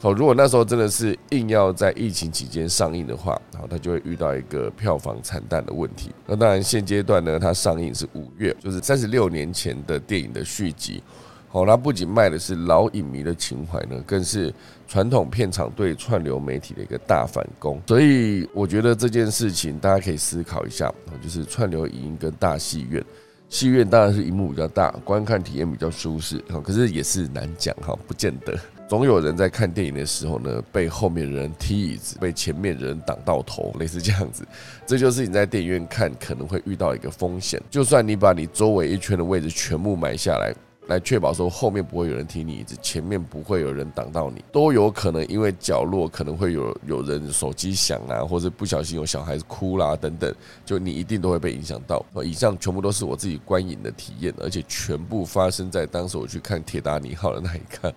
[0.00, 6.10] 好，如果那时候真的是硬要在疫情期间上映的话，好，他就会遇到一个票房惨淡的问题。
[6.26, 11.02] 那当然，现阶段呢，它上映是五月，就是三十六年前的电影的续集。
[11.48, 14.52] 好，它不仅卖的是老影迷的情怀呢，更是
[14.86, 17.80] 传统片场对串流媒体的一个大反攻。
[17.86, 23.02] 所以，我觉得这件事情大家可以思考一下，就是串流影音跟大戏院。
[23.48, 28.58] 戏院当然是荧幕比较大，观看体验比较舒适，哈，可是也是难讲，哈，不见得。
[28.86, 34.46] 总有人在看电影的时候呢，被后面人踢椅子，被前面人挡到头，类似这样子。
[34.86, 37.60] 这就是你在电影院看可能会遇到一个风险。
[37.70, 40.54] 就算你把你周围一圈的位置全部买下来，
[40.86, 52.04] 来确保说后面不会有人踢你椅子，前面不会有人挡到你，都有可能因为角落可能会有有人手机响啊，或者不小心有小孩子哭啦等等，就你一定都会被影响到。
[52.22, 57.92] 以上全部都是我自己观影的体验，而且全部发生在当时我去看铁达尼号的那一刻，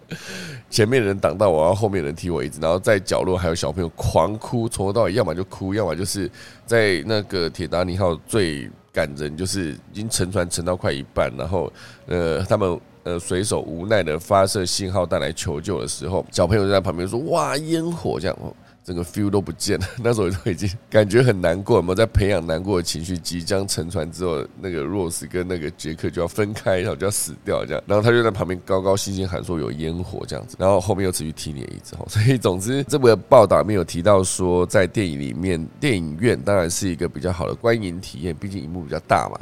[0.70, 6.32] 前面人挡到我，然后后面人踢我椅子，然后在角落还有小朋友狂哭，从头到尾要么就哭，要么就是
[6.66, 8.70] 在那个铁达尼号最。
[8.98, 11.72] 感人就是已经沉船沉到快一半，然后
[12.08, 18.36] 呃，他们呃水手无奈的发射信号弹来求救的时候，小朋友就在旁边说：“哇，烟火这样。”
[18.88, 21.76] 整个 feel 都不见了， 那时候就已经感觉很难过。
[21.76, 23.18] 有没有在培养难过的情绪？
[23.18, 27.84] 即将沉船之后，那个 Rose 跟那个杰克就要分开，然后就要死掉这样。
[27.86, 30.56] 然后他就在旁边高高兴兴喊说有烟火这样子。
[30.58, 31.98] 然后后面又持续踢你一子。
[32.08, 39.38] 所以总之，这部报道没有提到说，在电影里面，电影院当然是一个比较好的观影体验，毕竟荧幕比较大嘛。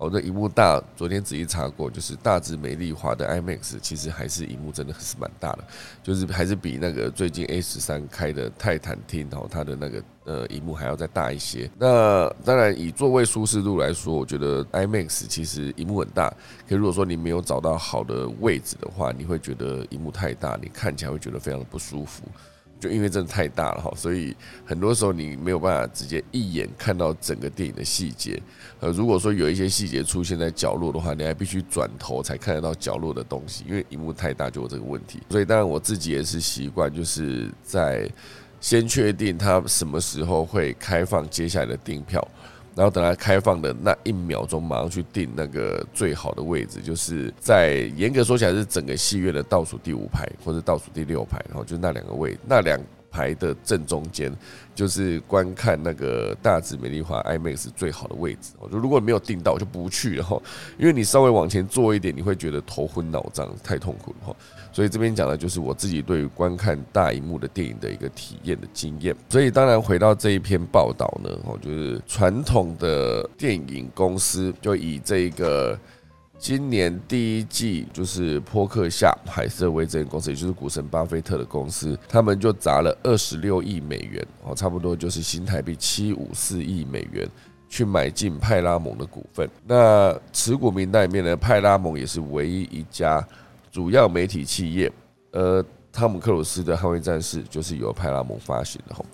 [0.00, 5.64] 哦，这荧幕大，昨天仔细查过，就是大致美丽华的 IMAX，其实还是荧幕真的是蛮大的，
[6.02, 11.70] 就是还是比那个最近 A 十三开的泰坦厅，哦，它的那个呃荧幕还要再大一些。
[11.78, 16.32] 那当然以座位舒适度来说，我觉得 IMAX 其实荧幕很大，
[16.66, 22.22] 可如果说你没有找到好的位置的话，你会觉得荧幕太大，你看起来会觉得非常的不舒服。
[22.80, 28.40] 就因为真的太大了哈，所以很多时候你没有办法直接一眼看到整个电影的细节。
[28.80, 35.20] 呃，如果说有一些细节出现在角落的话，你还必须转头才看得到角落的东西，因为荧幕太大就有这个问题。
[35.28, 38.10] 所以当然我自己也是习惯，就是在
[38.60, 42.26] 先确定它什么时候会开放接下来的订票。
[42.80, 54.34] 然后等它开放的那一秒钟，马上去订那个最好的位置，就是在严格说起来是整个戏院的倒数第五排或者倒数第六排，然后就那两个位，那两排的正中间
[54.74, 58.52] 就是观看那个大紫美丽华 IMAX 最好的位置。
[58.58, 60.40] 我就如果没有订到，我就不去了哈，
[60.78, 64.36] 因为你稍微往前坐一点，你会觉得头昏脑胀，太痛苦了哈。
[64.72, 69.14] 所以这边讲的就是我自己对于观看大荧幕的电影的一个体验的经验。
[69.28, 75.78] 所以当然回到这一篇报道呢，哦，就是传统的电影公司就以这个
[76.38, 87.28] 今年第一季就是坡克夏海瑟威这间公司，也就是股神巴菲特的公司，他们就砸了二十六亿美元，哦，差不多就是新台币七五四亿美元
[87.68, 89.46] 去买进派拉蒙的股份。
[89.66, 93.22] 那持股名单里面呢，派拉蒙也是唯一一家。
[93.70, 94.90] 主要媒体企业，
[95.30, 99.04] 呃，汤姆克鲁斯的《捍卫战士》就是由派拉蒙发行的吼，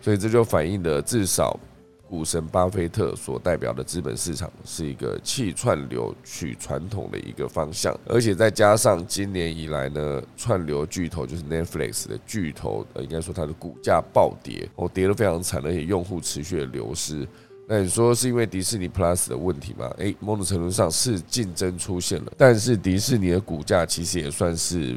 [0.00, 1.58] 所以这就反映了至少
[2.08, 17.26] 股神巴菲特所代表的资本市场是一个弃串流取传统的一个方向，而且再加上今年以来呢，串流巨头就是 Netflix 的巨头，呃，应该说它的股价暴跌，哦，跌得非常惨，而且用户持续的流失。
[17.68, 19.90] 那你说是因为迪士尼 Plus 的问题吗？
[19.98, 24.96] 诶，某种程度上是竞争出现了，但是迪士尼的股价其实也算是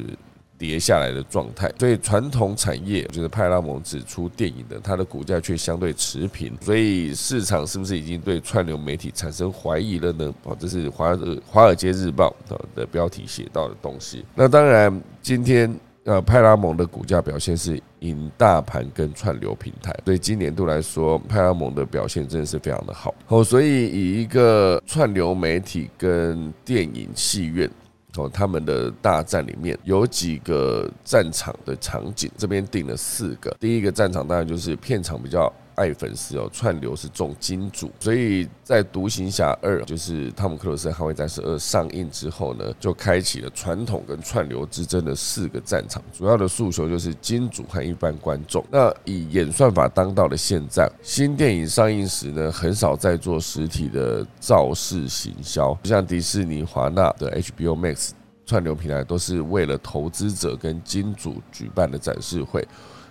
[0.57, 1.71] 跌下来的状态。
[1.79, 6.55] 所以传统产业，就是派拉蒙只出电影的，它的股价却相对持平。
[6.61, 10.33] 所以市场是不是已经对串流媒体产生怀疑了呢？
[10.43, 12.35] 哦，这是华华尔街日报
[12.75, 14.23] 的标题写到的东西。
[14.35, 15.75] 那当然，今天。
[16.11, 23.13] 那，派拉蒙的股价表现是赢大盘跟串流平台，所以今年度来说，派拉蒙的表现真的是非常的好。
[23.27, 27.69] 哦，所以以一个串流媒体跟电影戏院
[28.15, 33.55] 哦，他们的大战里面有几个战场的场景，这边定了四个。
[33.59, 35.53] 第一个战场当然就是片场比较。
[35.79, 46.03] 爱粉丝哦，串流是重金主，所以在《独行侠二》就是汤姆克鲁斯《捍卫战士二》上映之后呢，就开启了传统跟串流之争的四个战场。
[46.11, 48.61] 主要的诉求就是金主和一般观众。
[48.69, 58.09] 那以演算法当道的现在，新电影上映时呢，很少在做实体的造势行销，不像迪士尼、华纳的 HBO Max
[58.45, 62.67] 串流平台，都是为了投资者跟金主举办的展示会。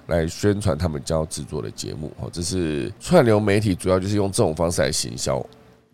[0.08, 5.44] 来宣传他们将要制作的节目，哦，这是串流媒体主要就是用这种方式来行销。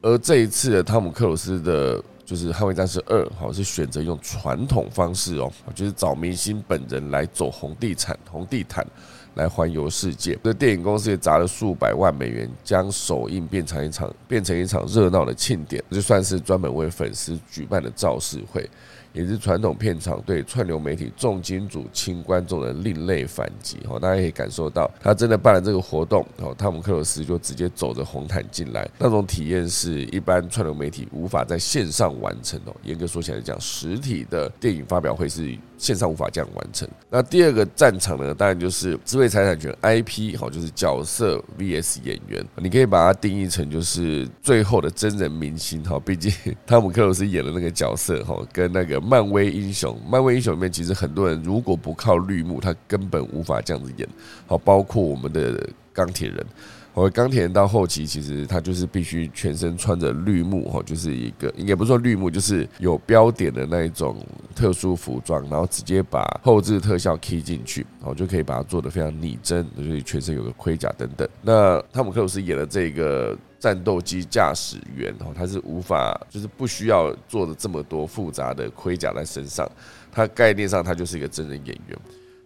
[0.02, 8.86] 而这一次的汤姆克鲁斯的，就是《捍卫战士二》，好是选择用传统方式哦，就是找明星本人来走红地毯，红地毯
[9.34, 10.38] 来环游世界。
[10.42, 18.68] 这电影公司也砸了数百万美元，将首映变成一场变成一场热闹的庆典，就算是专门为粉丝举办的造势会。
[19.12, 32.74] 也是传统片场对串流媒体重金主轻观众的另类反击哦，大家可以感受到，他真的办了这个活动哦，汤姆克鲁斯就直接走着红毯进来，那种体验是一般串流媒体无法在线上完成的。
[32.82, 36.88] 严格说起来讲，实体的电影发表会是线上无法这样完成。
[37.10, 46.32] 那第二个战场呢，当然就是智慧财产权 IP，好，就是角色 VS 演员，你可以把它定义成就是最后的真人明星，哈，毕竟
[46.66, 54.08] 汤姆克鲁斯演的那个角色，哈，跟那个漫威英雄，漫威英雄里面其实很多人如果不靠绿幕，他根本无法这样子演，
[54.46, 56.46] 好，包括我们的钢铁人。
[56.94, 64.16] 我钢铁人到后期，其实他就是必须全身穿着绿幕哈，就是一个应该不说绿幕，就是有标点的那一种
[64.54, 71.28] 特殊服装，然后直接把后置特效 key 进去，然后就可以把它做的非常拟真，所以全身有个盔甲等等。
[71.42, 79.68] 那汤姆克鲁斯演的这个战斗机驾驶员哦，他是无法就是不需要做的这么多复杂的盔甲在身上，
[80.12, 81.98] 他概念上他就是一个真人演员。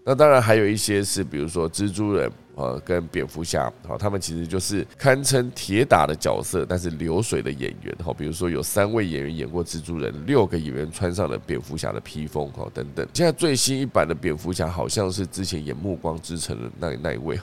[0.08, 13.06] 那当然还有一些是，比如说蜘蛛人呃跟蝙蝠侠，好，他们其实就是堪称铁打的角色，但是流水的演员，好，比如说有三位演员演过蜘蛛人，六个演员穿上了蝙蝠侠的披风，好，等等。
[13.12, 17.38] 现在最新一版的蝙蝠侠好像是之前演《暮光之城》的那那一位，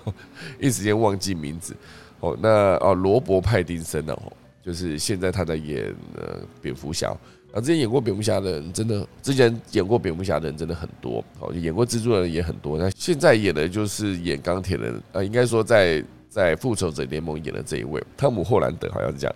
[0.59, 1.77] 一时间忘记名字。
[2.19, 4.17] 哦，那哦罗伯派丁森哦，
[4.63, 7.15] 就是现在他在演呃蝙蝠侠。
[7.55, 12.77] 啊，之前演过蝙蝠侠的人真的，之前演过蝙蝠侠的人真的很多，好，演过蜘蛛人也很多。
[12.77, 19.33] 那现在演的就是演钢铁人，呃，应该说在在复仇者联盟演的这一位汤姆霍兰德，好像是这样。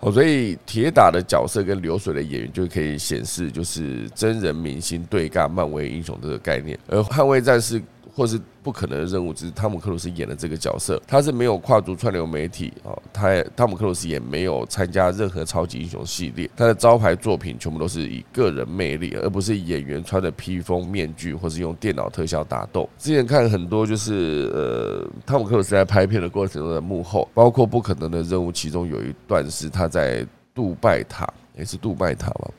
[0.00, 7.82] 哦，所以铁打的角色跟流水的演员就可以显示，就是真人明星对干漫威英雄这个概念，而捍卫战士。
[8.14, 22.88] 或是不可能的任务，只是汤姆克鲁斯演的这个角色，他是没有跨足串流媒体啊，他汤姆克鲁斯也没有参加任何超级英雄系列，他的招牌作品全部都是以个人魅力，而不是演员穿着披风面具，或是用电脑特效打斗。
[22.98, 32.50] 之前看很多就是呃，汤姆克鲁斯在拍片的过程中的幕后，包括不可能的任务，其中有一段是他在杜拜塔，也是杜拜塔嘛。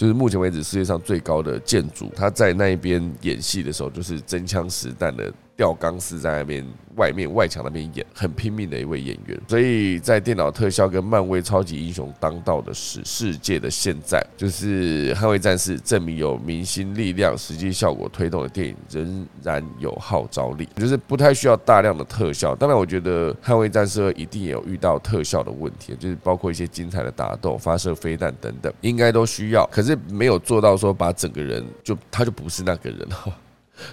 [0.00, 5.30] 就是目前为止世界上最高的建筑，他在那一边演戏的时候，就是真枪实弹的。
[5.60, 9.38] 吊钢丝在那边外面外墙那边演，很拼命的一位演员。
[9.46, 22.56] 所以在电脑特效跟漫威超级英雄当道的世世界的现在，就是捍卫战士证明有明星力量、实际效果推动的电影仍然有号召力，就是不太需要大量的特效。
[22.56, 29.68] 当然，我觉得捍卫战士一定也有遇到特效的问题，就是包括一些精彩的打斗、发射飞弹等等，应该都需要。
[29.70, 33.30] 可是没有做到说把整个人就他就不是那个人哈。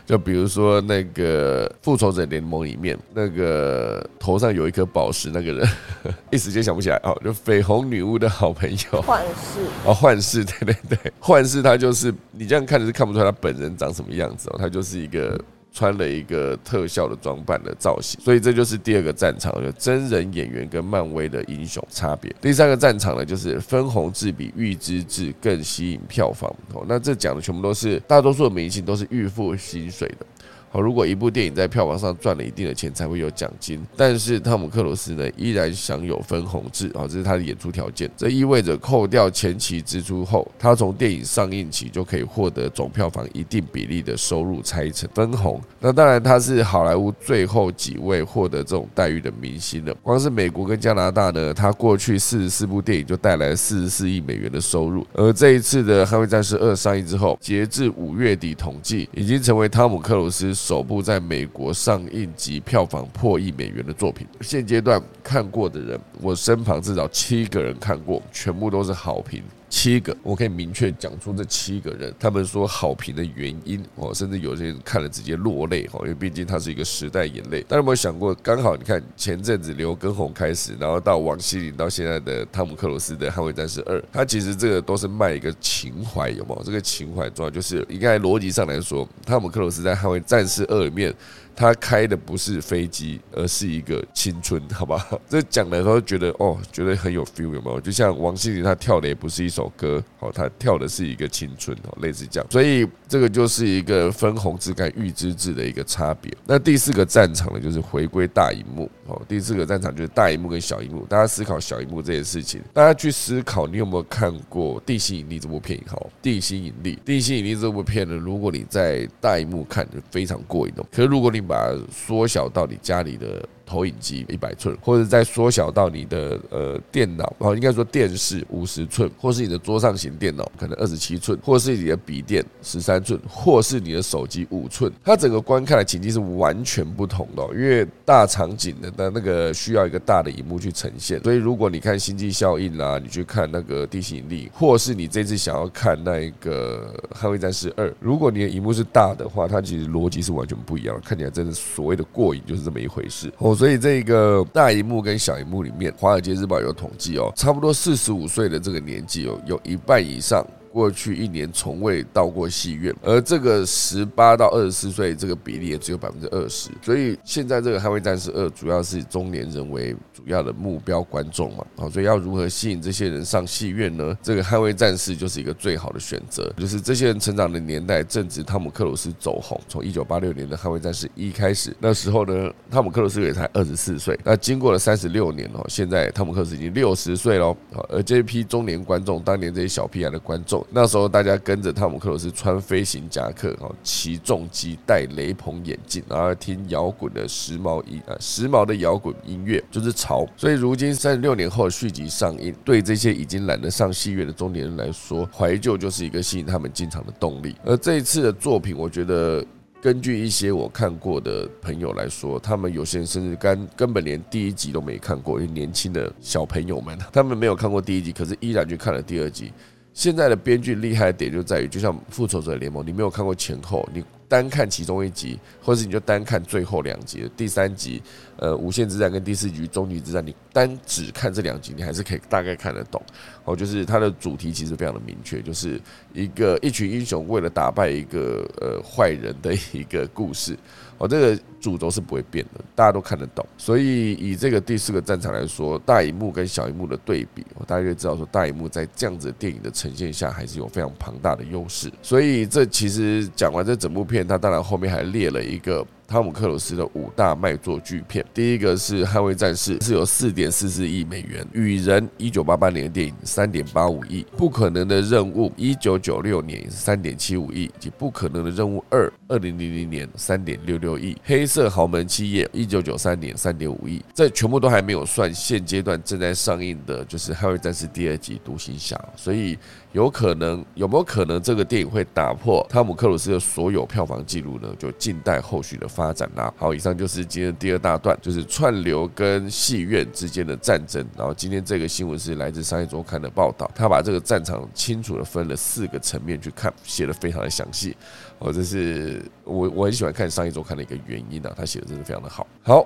[0.05, 5.69] 就比如说那个复仇者联盟里面那个头上有一颗宝石那个人，
[6.31, 7.15] 一时间想不起来哦。
[7.23, 15.39] 就绯红女巫的好朋友幻视哦，幻视，对对对，幻视他就是你这样看是看不出来他本人长什么样子哦，他就是一个。
[15.77, 22.35] 穿了一个特效的装扮的造型，所以这就是第二个战场，就真人演员跟漫威的英雄差别。
[22.41, 26.49] 第三个战场呢，就是分红制比预支制更吸引票房。
[26.73, 30.25] 哦，那这讲的全部都是大多数的明星都是预付薪水的。
[30.69, 33.81] 好，如果一部电影在票房上赚了一定的钱，才会有奖金。
[33.95, 38.11] 但是汤姆克鲁斯呢，依然享有分红制啊，这是他的演出条件。
[38.17, 45.61] 这意味着扣掉前期支出后，他从电影上映起就可以获得总票房一定比例的收入拆成分红。
[45.79, 49.93] 那当然，他是好莱坞最后几位获得这种待遇的明星了。
[50.03, 55.07] 光是美国跟加拿大呢，他过去四十四部电影就带来四十四亿美元的收入。
[55.13, 60.56] 而这一次的《捍卫战士二》上映之后，截至五月底统计，已经成为汤姆克鲁斯。
[60.57, 69.43] 首部在美国上映及票房破亿美元的作品，现阶段看过的人，我身旁至少七个人看过，全部都是好评。
[69.77, 77.61] 七个，我可以明确讲出这七个人，他们说好评的原因哦，甚至有些人看了直接落泪哦，因为毕竟它是一个时代眼泪。
[77.61, 86.63] 大家有没有想过，刚好你看前阵子刘畊宏开始，然后到王心凌，到现在的汤姆克鲁斯的《捍卫战士二》，他其实这个都是卖一个情怀，有没有？
[86.63, 91.13] 这个情怀重要，就是应该逻辑上来说，汤姆克鲁斯在《捍卫战士二》里面。
[91.57, 95.03] 他开的不是飞机，而是一个青春，好吧？
[95.27, 97.81] 这讲的时候觉得哦，觉得很有 feel，有没有？
[97.81, 102.47] 就像王心凌她跳的也不是一首歌，好，她跳的是一个青春，哦，类似这样。
[102.51, 106.31] 所以这个就是一个分红之跟预知制的一个差别。
[106.45, 111.05] 那第四个战场呢，就是回归大荧幕，哦，第四个战场就是大荧幕跟小荧幕。
[111.09, 115.79] 大家思考小荧幕这件事情，大家去思考，你有没有看过《地心引力》这部片？
[115.87, 120.83] 好，《地心引力》《地心引力》这部片呢，如果你在大荧幕看，就非常过瘾的。
[120.91, 153.56] 可是如果你把它缩小到你家里的投影机一百寸，或者再缩小到你的呃电脑哦，应该说电视五十寸，或是你的桌上型电脑可能二十七寸，或是你的笔电十三寸，或是你的手机五寸，它整个观看的情境是完全不同的，因为大场景的的那个需要一个大的荧幕去呈现，所以如果你看星际效应啦，你去看那个地心引力，或是你这次想要看那一个捍卫战士二，如果你的荧幕是大的话，它其实逻辑是完全不一样，看起来真的所谓的过瘾就是这么一回事哦。
[153.57, 160.45] 所以这个大荧幕跟小荧幕里面，华尔街日报有统计哦，差不多四十五岁的这个年纪哦，有一半以上。
[160.77, 171.51] 过去一年从未到过戏院，而这个十八到二十四岁这个比例也只有百分之二十，所以现在这个《捍卫战士二》主要是中年人为主要的目标观众。
[171.55, 174.15] 嘛，好，所以要如何吸引这些人上戏院呢？
[174.21, 187.57] 这个《捍卫战士》就是一个最好的选择，就是这些人成长的年代正值汤姆克鲁斯走红，从一九八六年的《捍卫战士一》开始，那时候呢，汤姆克鲁斯也才二十四岁，那经过了三十六年哦，现在汤姆克鲁斯已经六十岁喽，
[187.89, 190.63] 而这一批中年观众，当年这些小屁孩的观众。
[190.69, 200.27] 那时候大家跟着汤姆克鲁斯穿飞行夹克，哈，骑重机，戴雷朋眼镜，然后听摇滚的时髦音啊，时髦的摇滚音乐就是潮。
[200.35, 207.55] 所以如今三十六年后续集上映，对这些已经懒得上戏院的中年人来说，怀旧就是一个吸引他们进场的动力。
[207.63, 209.43] 而这一次的作品，我觉得
[209.81, 219.53] 根据一些我看过的朋友来说，他们有些人甚至根根本连第一集都没看过，因为年轻的小朋友们，他们没有看过第一集，可是依然去看了第二集。
[219.97, 227.99] 现在的编剧厉害的点就在于，就像《复仇者联盟》，你没有看过前后，你单看其中一集，或者是你就单看最后两集，第三集，
[228.35, 233.01] 呃，无限之战跟第四局终局之战，你单只看这两集，你还是可以大概看得懂。
[233.43, 235.81] 哦，就是它的主题其实非常的明确，就是
[236.13, 240.55] 一个一群英雄为了打败一个呃坏人的一个故事。
[240.97, 243.45] 哦，这个主轴是不会变的，大家都看得懂。
[243.57, 251.91] 所以以这个第四个战场来说，大荧幕跟小荧幕的对比，我大约知道说大荧幕在这样子电影的呈现下，还是有非常庞大的优势。
[252.01, 255.85] 所以这其实讲完这整部片，它当然后面还列了一个。
[256.07, 274.01] 汤姆克鲁斯的五大卖座巨片，第一个是《捍卫战士》，是有四点四四亿美元；《雨人》一九八八年的电影三点八五亿；《不可能的任务》一九九六年三点七五亿，以及《不可能的任务二》二零零零年三点六六亿；《黑色豪门企业》一九九三年三点五亿。
[274.13, 279.57] 这全部都还没有算现阶段正在上映的，就是《捍卫战士》第二集《独行侠》，所以。
[279.97, 284.69] 有可能有没有可能这个电影会打破汤姆克鲁斯的所有票房记录呢？
[284.77, 286.53] 就静待后续的发展啦。
[286.55, 291.03] 好，以上就是今天第二大段，就是串流跟戏院之间的战争。
[291.17, 297.97] 然后今天这个新闻是来自商业周刊的报道，他把这个战场清楚的分了四个层面去看，写的非常的详细。
[298.37, 302.45] 哦，这是我我很喜欢看商业周刊的一个原因啊，他写的真的非常的好。
[302.61, 302.85] 好，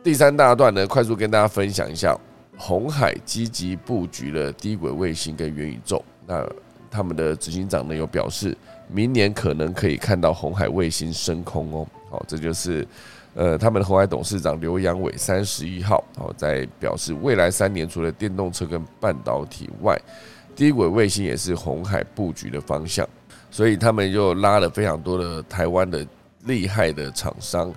[0.00, 2.16] 第三大段呢，快速跟大家分享一下，
[2.56, 6.00] 红海积极布局了低轨卫星跟元宇宙。
[6.26, 6.46] 那
[6.90, 8.56] 他们的执行长呢，有表示，
[8.88, 11.86] 明年可能可以看到红海卫星升空哦。
[12.10, 12.86] 好，这就是
[13.34, 20.00] 呃，他们的红海董事长刘阳伟三十一号好在表示，未来三年除了电动车跟半导体外，
[20.54, 23.06] 低轨卫星也是红海布局的方向。
[23.50, 26.06] 所以他们又拉了非常多的台湾的
[26.44, 27.72] 厉害的厂商，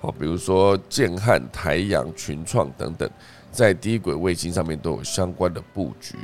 [0.00, 3.08] 好，比如说建汉、台阳、群创等等，
[3.50, 6.16] 在低轨卫星上面都有相关的布局。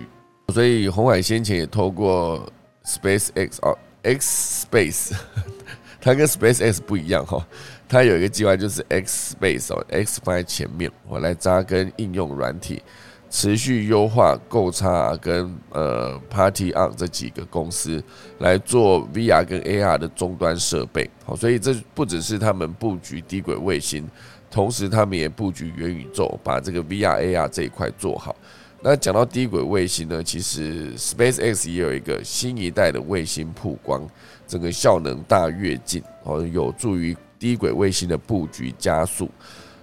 [0.55, 2.51] 所以红海先前也透过
[2.85, 5.13] Space X 哦，X Space，
[6.01, 7.47] 它跟 Space X 不一样哈，
[7.87, 12.83] 它有一个计划就是 X Space 哦，X 放在前面，我来扎根应用软体，
[13.29, 18.03] 持续优化购叉跟呃 Party On 这几个公司
[18.39, 24.09] 来做 VR 跟 AR 的终端设备，好，所以这不只是他们布局低轨卫星，
[24.51, 28.35] 同时他们也布局元宇宙，把这个 VR AR 这一块做好。
[28.81, 34.07] 那讲到低轨卫星呢，其实 SpaceX 也有一个新一代的卫星曝光，
[34.47, 39.29] 整个效能大跃进，哦，有助于低轨卫星的布局加速。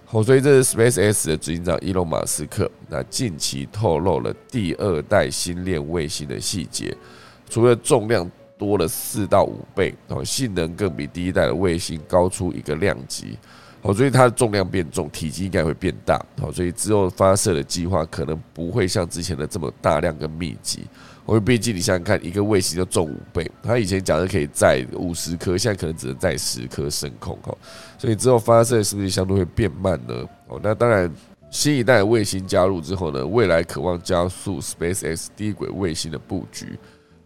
[0.06, 6.96] 好，所以这是 SpaceX 的执行长伊隆马斯克，那近期透露了第二代星链卫星的细节，
[7.50, 13.38] 除了重量多了四到五倍，哦，性能更比第一代的卫星高出一个量级。
[13.86, 16.20] 哦，所以它的重量变重，体积应该会变大。
[16.42, 20.88] 好，所以之后发射的计划可能不会像之前的这么大量跟密集。
[21.28, 27.38] 因为毕竟你想想看，一个卫星就重五倍，它以前讲的可以载五十颗，现在可能只能载十颗升空。
[27.44, 27.56] 哈，
[27.98, 30.14] 所以之后发射是不是相对会变慢呢？
[30.48, 31.12] 哦，那当然，
[31.52, 36.78] 新一代卫星加入之后呢，未来渴望加速 SpaceX 低轨卫星的布局。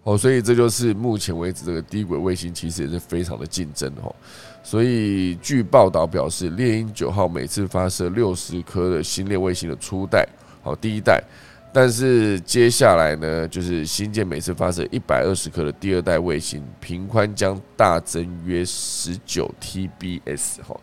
[0.04, 4.16] 哦，所以这就是目前为止这个低轨卫星其实也是非常的竞争哦。
[4.62, 10.28] 所以据报道表示，猎鹰九号每次发射六十颗的星链卫星的初代，
[10.62, 11.24] 好第一代，
[11.74, 20.80] 但是接下来呢，就是新建每次发射一百二十颗的第二代卫星，频宽将大增约十九 TBS 哈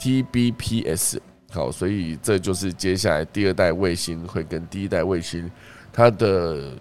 [0.00, 1.18] ，TBPS
[1.50, 5.50] 好，所以这就是接下来第二代卫星会跟第一代卫星
[5.92, 6.72] 它的。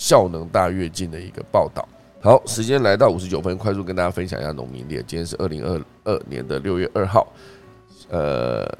[0.00, 1.86] 效能大跃进的一个报道。
[2.22, 4.96] 好，时间来到五十九分，快速跟大家分享一下农民历。
[4.96, 7.26] 今天是二零二二年的六月二号，
[8.10, 8.70] 呃，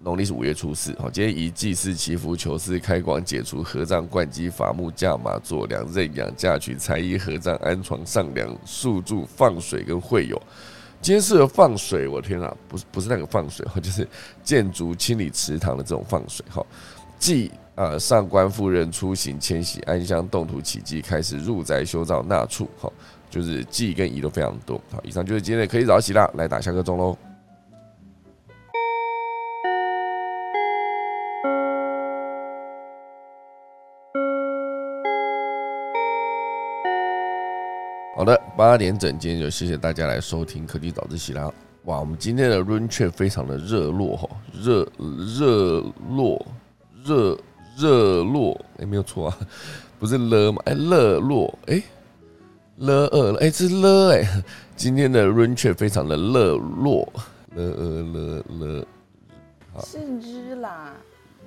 [0.00, 0.96] 农历是五月初四。
[0.98, 10.40] 好，今天以祭祀、祈福、求事、开光、解除合葬、灌基、伐木、驾马、做粮、认养、嫁娶、才艺、合葬、安床、上梁、宿住、放水跟会友。
[11.02, 14.08] 今天适合放水，我天啊，不是不是那个放水哈， 就是
[14.42, 16.64] 建筑清理池塘的这种放水哈。
[17.18, 17.50] 祭。
[17.78, 22.92] 呃，上官夫人出行迁徙安乡动土起祭，开始入宅修造纳畜，好，
[23.30, 24.80] 就是祭跟仪都非常多。
[24.90, 27.16] 好，以上就是今天的可以早起啦，来打下个钟喽。
[38.16, 41.48] 好的，八点整，今天就谢谢大家来收听科技早自习啦。
[41.84, 44.84] 哇，我们今天的 run 却非常的热络哈，热
[45.38, 46.44] 热络
[47.04, 47.38] 热。
[47.78, 49.38] 热络哎，没有错啊，
[49.98, 50.60] 不是了吗？
[50.66, 51.82] 哎，热络哎，
[52.78, 54.42] 了二哎，是了哎。
[54.76, 57.02] 今天的 rain 却非常的热络，
[57.54, 58.86] 了呃了了，
[59.84, 60.92] 是日啦，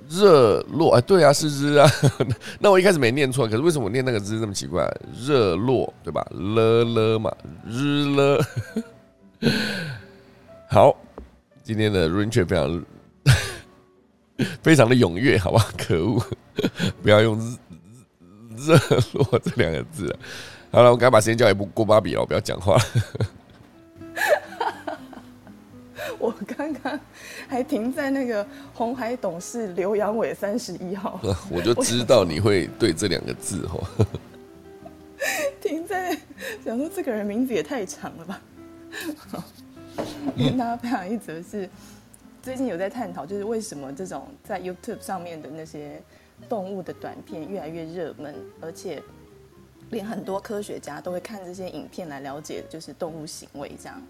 [0.08, 1.88] 热络哎，对啊，是日啊。
[2.60, 4.86] 那我一开始没念错，可是为什么我念那个字这么奇怪？
[5.18, 6.26] 热络对吧？
[6.30, 7.34] 了了嘛，
[7.66, 8.44] 日了。
[10.68, 10.96] 好，
[11.62, 12.84] 今天的 rain 却非常。
[14.62, 15.68] 非常的踊跃，好吧？
[15.76, 16.24] 可恶，
[17.02, 17.38] 不要用
[18.56, 18.76] “热
[19.12, 20.14] 络”这两个字。
[20.70, 22.76] 好了，我赶快把时间交给郭芭比了，我不要讲话。
[26.18, 26.98] 我刚刚
[27.48, 31.20] 还停在那个红海董事刘阳伟三十一号，
[31.50, 34.06] 我就知道你会对这两个字哦。
[35.60, 36.16] 停在
[36.64, 38.40] 想说这个人名字也太长了吧？
[40.36, 41.68] 跟大家分享一则是。
[42.42, 46.02] 最近有在探讨，就是为什么这种在 YouTube 上面的那些
[46.48, 49.00] 动物的短片越来越热门，而且
[49.90, 54.02] 连很多科学家都会看这些影片来了解就是动物行为这样。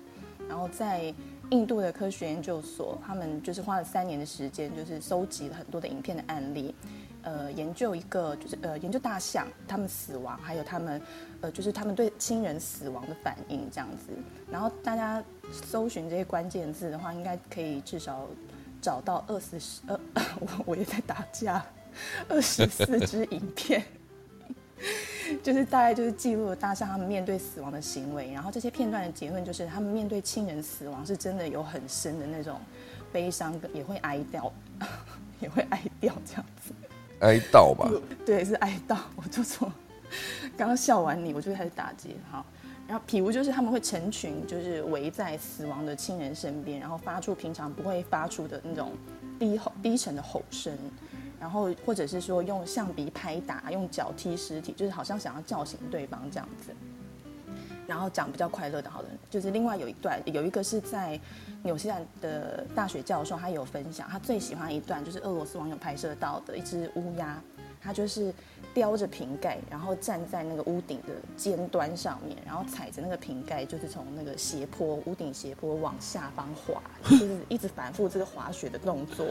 [0.48, 1.12] 然后在
[1.50, 6.74] 印度的科学研究所，他们就是花了三年的时间，就是收集了很多的影片的案例。
[7.22, 11.00] 呃，研究一个就是呃，研究大象他们死亡，还有他们
[11.40, 14.12] 呃，就是他们对亲人死亡的反应这样子。
[14.50, 18.26] 然后大家搜寻这些关键字的话，应该可以至少
[18.80, 19.98] 找到二十呃，
[20.40, 21.64] 我我也在打架，
[22.28, 23.84] 二十四支影片，
[25.42, 28.32] 就是大概就是记录大象他们面对死亡的行为。
[28.32, 32.58] 然后这些片段的结论就是，他们面对亲人死亡是真的有很深的那种
[33.12, 34.52] 悲伤，也会哀掉，
[35.40, 36.72] 也会哀掉这样子。
[37.22, 37.88] 哀悼吧，
[38.26, 38.96] 对，是哀悼。
[39.14, 39.72] 我做错，
[40.56, 42.10] 刚刚笑完你，我就开始打结。
[42.28, 42.44] 好，
[42.88, 48.90] 然后，譬如就是他们会成群，就是围在死亡的亲人身边，然后发出平常不会发出的那种
[49.38, 50.76] 低吼、低沉的吼声，
[51.38, 56.72] 然后或者是说用象鼻拍打、用脚踢尸体，就是好像想要叫醒对方这样子。
[57.86, 61.20] 然后讲比较快乐的，好了，就是另外有一段，有一个是在。
[61.62, 67.40] 纽西兰的大学教授他有分享，他最喜欢一段就是俄罗斯网友拍摄到的一只乌鸦，
[67.80, 68.34] 它就是
[68.74, 79.26] 叼着瓶盖，然后站在那个屋顶的尖端上面，然后踩着那个瓶盖，就是从那个斜坡屋顶斜坡往下方滑， 就是一直反复这个滑雪的动作，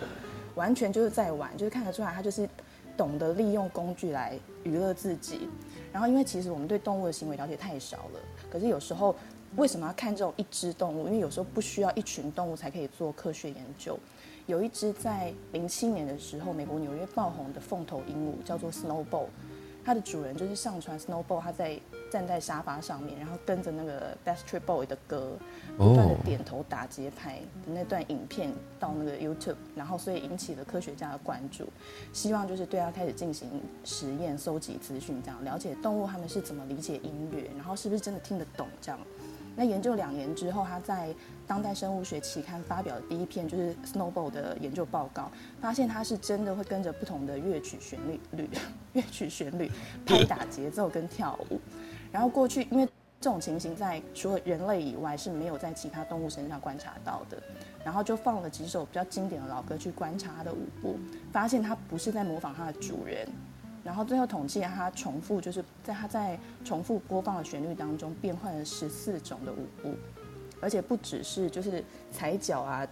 [0.55, 2.47] 完全就是在玩，就是看得出来他就是
[2.95, 5.49] 懂得利用工具来娱乐自己。
[5.91, 8.19] 然后因为其实我们对动物的行为了解太少了，
[8.49, 9.13] 可是有时候。
[9.57, 11.07] 为什么要看这种一只动物？
[11.07, 13.97] 因为有时候不需要一群动物才可以做科学研究。
[14.47, 19.27] 有一只在零七年的时候，美国纽约爆红的凤头鹦鹉叫做 Snowball，
[19.85, 21.79] 它的主人就是上传 Snowball，它在
[22.11, 25.37] 站在沙发上面，然后跟着那个 Backstreet Boy 的歌，
[25.77, 31.67] 不断的点头打节拍的那段影片到那个 YouTube，然后所以引起了科学家的关注，
[32.11, 33.47] 希望就是对它开始进行
[33.85, 38.99] 实验，搜集资讯，这样了解动物它们是怎么理解音乐，然后是不是真的听得懂这样。
[39.55, 41.09] 那研究两年之后，他在
[41.45, 45.29] 《当代生物学》期刊发表的第一篇就是 Snowball 的研究报告，
[45.59, 48.49] 发现它是真的会跟着不同的乐曲旋律律
[48.93, 49.69] 乐曲旋律
[50.05, 51.59] 拍打节奏跟跳舞。
[52.11, 52.85] 然后过去因为
[53.19, 57.37] 这种情形在除了人类以外是没有在其他动物身上观察到的，
[57.83, 60.97] 然后就放了几首比较经典的老歌去观察它的舞步，
[61.31, 63.27] 发现它不是在模仿它的主人，
[63.83, 69.95] 然后最后统计它重复就是在它在重复播放的旋律当中变换了十四种的舞步，
[70.59, 72.87] 而且不只是就是踩脚啊、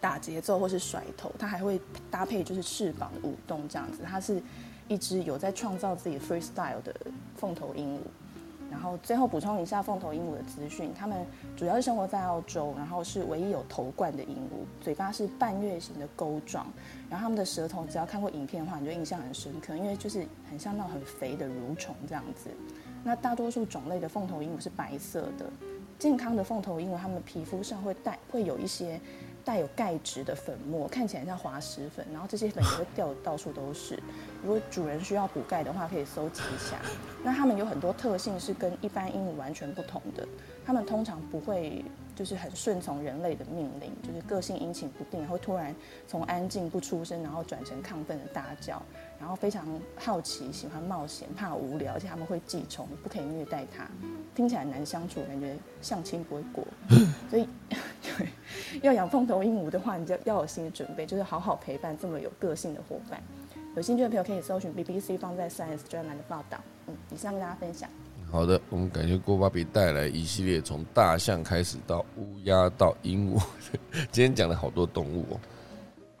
[0.00, 4.02] 打节奏或是甩头，它还会搭配就是翅膀舞动这样子。
[4.04, 4.42] 它是
[4.88, 6.94] 一只有在创造自己 freestyle 的
[7.36, 8.00] 凤头鹦鹉。
[8.72, 16.66] 然后最后补充一下凤头鹦鹉的资讯，它们主要是生活在澳洲，然后是唯一有头冠的鹦鹉，嘴巴是半月形的钩状，
[17.10, 22.48] 然后它们的舌头，只要看过影片的话，你就印象很深刻，因为就是很像那种很肥的蠕虫这样子。
[23.04, 25.44] 那大多数种类的凤头鹦鹉是白色的，
[25.98, 28.98] 健康的凤头鹦鹉，它们皮肤上会带会有一些。
[29.44, 33.98] 带有钙质的粉末，看起来像滑石粉，然后这些粉也会掉的 到处都是。
[34.42, 36.78] 如果主人需要补钙的话，可以搜集一下。
[37.22, 40.26] 那它们有很多特性是跟一般鹦鹉完全不同的，
[40.64, 41.84] 它们通常不会。
[42.14, 45.74] 就是很顺从人类的命令，就是个性阴晴不定，然后突然
[46.06, 48.80] 从安静不出声，然后转成亢奋的大叫，
[49.22, 49.64] 然后非常
[49.96, 53.88] 好奇，喜欢冒险，怕无聊，而且他们会寄虫，不可以虐待它，
[54.34, 56.66] 听起来难相处，感觉相亲不会过，
[57.30, 57.48] 所以
[58.18, 58.28] 对
[58.82, 63.22] 要养凤头鹦鹉的话，你就要有心理准备，就是好好陪伴这么有个性的伙伴。
[63.76, 66.58] 有兴趣的朋友可以搜寻 BBC 放在 Science 专栏的报道。
[66.88, 67.88] 嗯，以上跟大家分享。
[68.28, 73.40] 好的，我们感谢郭芭比带来一系列从大象开始到乌鸦到鹦鹉，
[74.10, 75.40] 今天讲了好多动物哦。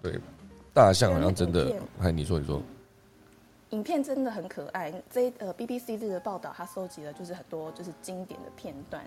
[0.00, 0.18] 对，
[0.72, 2.62] 大象好像真的，哎，你说你说，
[3.72, 4.92] 影片真的很可爱。
[5.10, 9.04] 这呃 BBC 这个报道，它收集了就是很多就是经典的片段，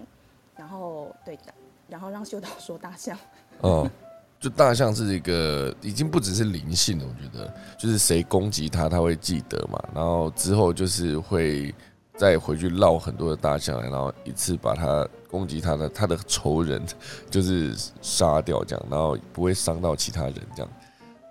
[0.55, 1.53] 然后对的，
[1.87, 3.17] 然后让秀导说大象。
[3.61, 3.89] 哦，
[4.39, 11.73] 就大象是一个已经不只是灵性了，我觉得就是谁攻击它，它会记得嘛，然后之后就是会。
[12.17, 16.81] 再回去绕很多的大象来，然后一次把它攻击他的他的仇人，
[17.29, 20.71] 就是杀掉这样，然后不会伤到其他人这样。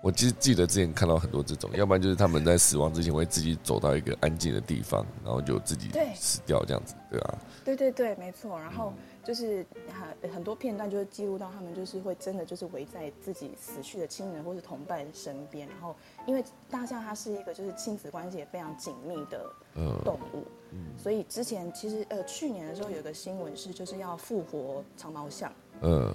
[0.05, 7.39] 我其实记得之前看到很多这种，要不然就是他们在死亡之前会自己走到一个安静的地方，然后就自己死掉这样子，对吧？
[7.63, 8.59] 对对对，没错。
[8.59, 8.93] 然后
[9.23, 9.65] 就是
[10.21, 15.95] 很很多片段就是记录到他们就是会真的就是围在自己死去的亲人或是同伴身边，然后
[16.27, 19.51] 因为大象它是一个就是亲子关系也非常紧密的
[20.03, 20.43] 动物。
[21.01, 25.51] 所以之前其实呃去年的时候有个新闻是就是要复活长毛象，
[25.81, 26.13] 嗯，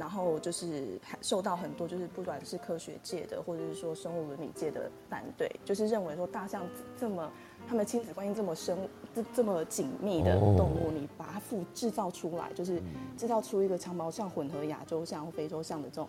[0.00, 6.66] 然后就是受到很多就是不管是科学界的或者是说生物伦理界的反对，就是认为说大象
[6.98, 7.30] 这么
[7.68, 8.78] 他们亲子关系这么深
[9.14, 12.80] 这这么紧密的动物，你把它复制造出来，就是
[13.18, 16.08] 制造出一个长毛象混合亚洲象或非洲象的这种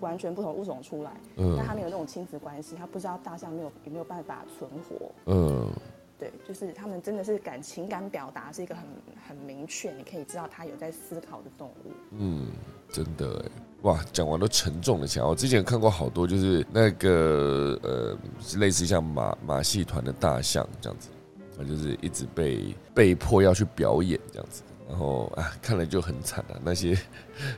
[0.00, 5.72] 完全不同物种出来，嗯，但他没有那种亲子关系，他不知道大象没有有没有办法存活，嗯。
[6.18, 8.84] 对，就是他们真的是感情感表达是一个很
[9.28, 11.92] 很明确，你可以知道他有在思考的动物。
[12.12, 12.46] 嗯，
[12.90, 15.26] 真的哎，哇，讲完都沉重了起来。
[15.26, 18.18] 我之前看过好多，就是那个呃，
[18.58, 21.10] 类似像马马戏团的大象这样子，
[21.58, 26.58] 啊，就是一直被被迫要去表演这样子，然后啊，看了就很惨啊。
[26.64, 26.96] 那些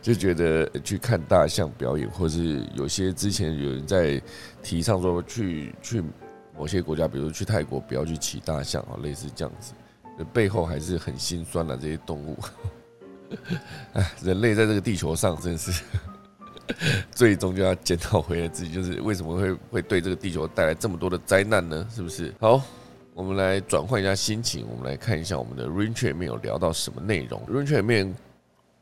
[0.02, 4.20] 就觉得去看大象表演，或是有些之前有人在
[4.64, 6.02] 提倡说去去。
[6.58, 9.72] 某些国家，比如去泰国，不要去骑大象啊，类似这样子，
[10.32, 11.76] 背后还是很心酸的。
[11.76, 12.36] 这些动物，
[13.92, 15.84] 哎， 人类在这个地球上，真是
[17.14, 21.86] 最终就要检讨回来自己，就是为什么会会对这个地球带来这么多的灾难呢？
[21.94, 22.34] 是不是？
[22.40, 22.60] 好，
[23.14, 27.40] 我们来转换一下心情，我们来看一下我们的 Rain 里面有聊到什么内容。
[27.46, 28.12] Rain 里面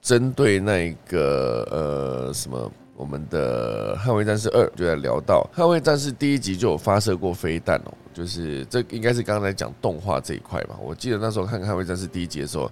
[0.00, 2.72] 针对那个呃什么。
[2.96, 10.76] 我们的《捍卫战士二》就在聊到《捍卫战士》第一集就有发射过飞弹哦，就是这应该是刚才讲动画这一块吧。
[10.82, 12.70] 我记得那时候看《捍卫战士》第一集的时候，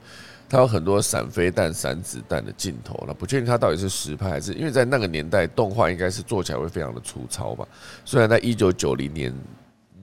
[0.48, 7.68] 它有很多闪飞弹、闪子弹的镜头，那不确定它到底是实拍还是因为在那个年代动画应该是做起来会非常的粗糙吧。
[8.04, 9.32] 虽然在一九九零年。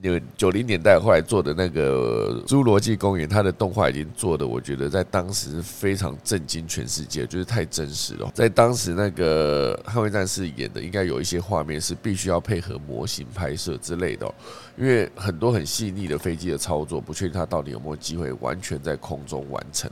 [0.09, 8.31] 有九零年代后来做的那个《侏罗纪公园》，它的动画已经做的，我觉得在当时非常震惊全世界，就是太真实了。
[8.33, 14.33] 在当时那个《捍卫战士》演的，应该有一些画面是必须要配合模型拍摄之类的，
[14.75, 19.87] 因为很多很细腻的飞机的操作，不确定它到底有没有机会完全在空中完成。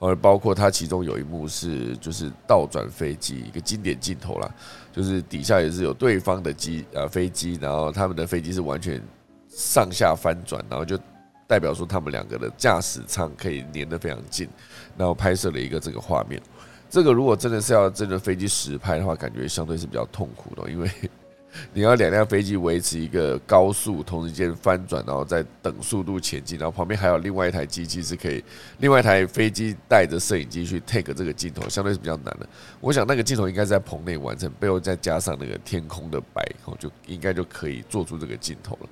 [0.00, 4.52] 而包括它其中有一幕是就是倒转飞机一个经典镜头啦，
[4.92, 9.00] 就是底下也是有对方的机呃飞机，然后他们的飞机是完全。
[9.54, 10.98] 上下翻转，然后就
[11.46, 14.48] 代表说他们两个的驾驶舱可以连得非常近，
[14.96, 16.40] 然后拍摄了一个这个画面。
[16.90, 20.90] 这个如果真的是要真的飞机实拍的话，感觉相对是比较痛苦的，因为
[21.72, 28.42] 你要两辆飞机维持一个高速同时间翻转，然后再等速度前进，然后旁边还有另外一台机器是可以，
[28.78, 32.48] 另外一台飞机带着摄影机去 take 这个镜头，相对是比较难的。
[32.80, 38.88] 我想那个镜头应该在棚内完成，背后再加上那个天空的白，后就应该就可以做出这个镜头了。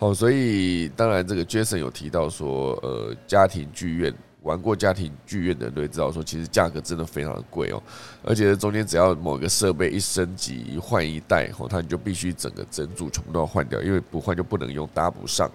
[0.00, 7.82] 哦，所以当然这个 Jason 有提到说，呃，家庭剧院玩过家庭剧院的人都知道说，其实价格真的非常的贵哦，
[8.24, 15.50] 而且中间只要某个设备一升级换一代，哦，它你就必须整个整组全部都要换掉，因为不换就不能用，搭不上。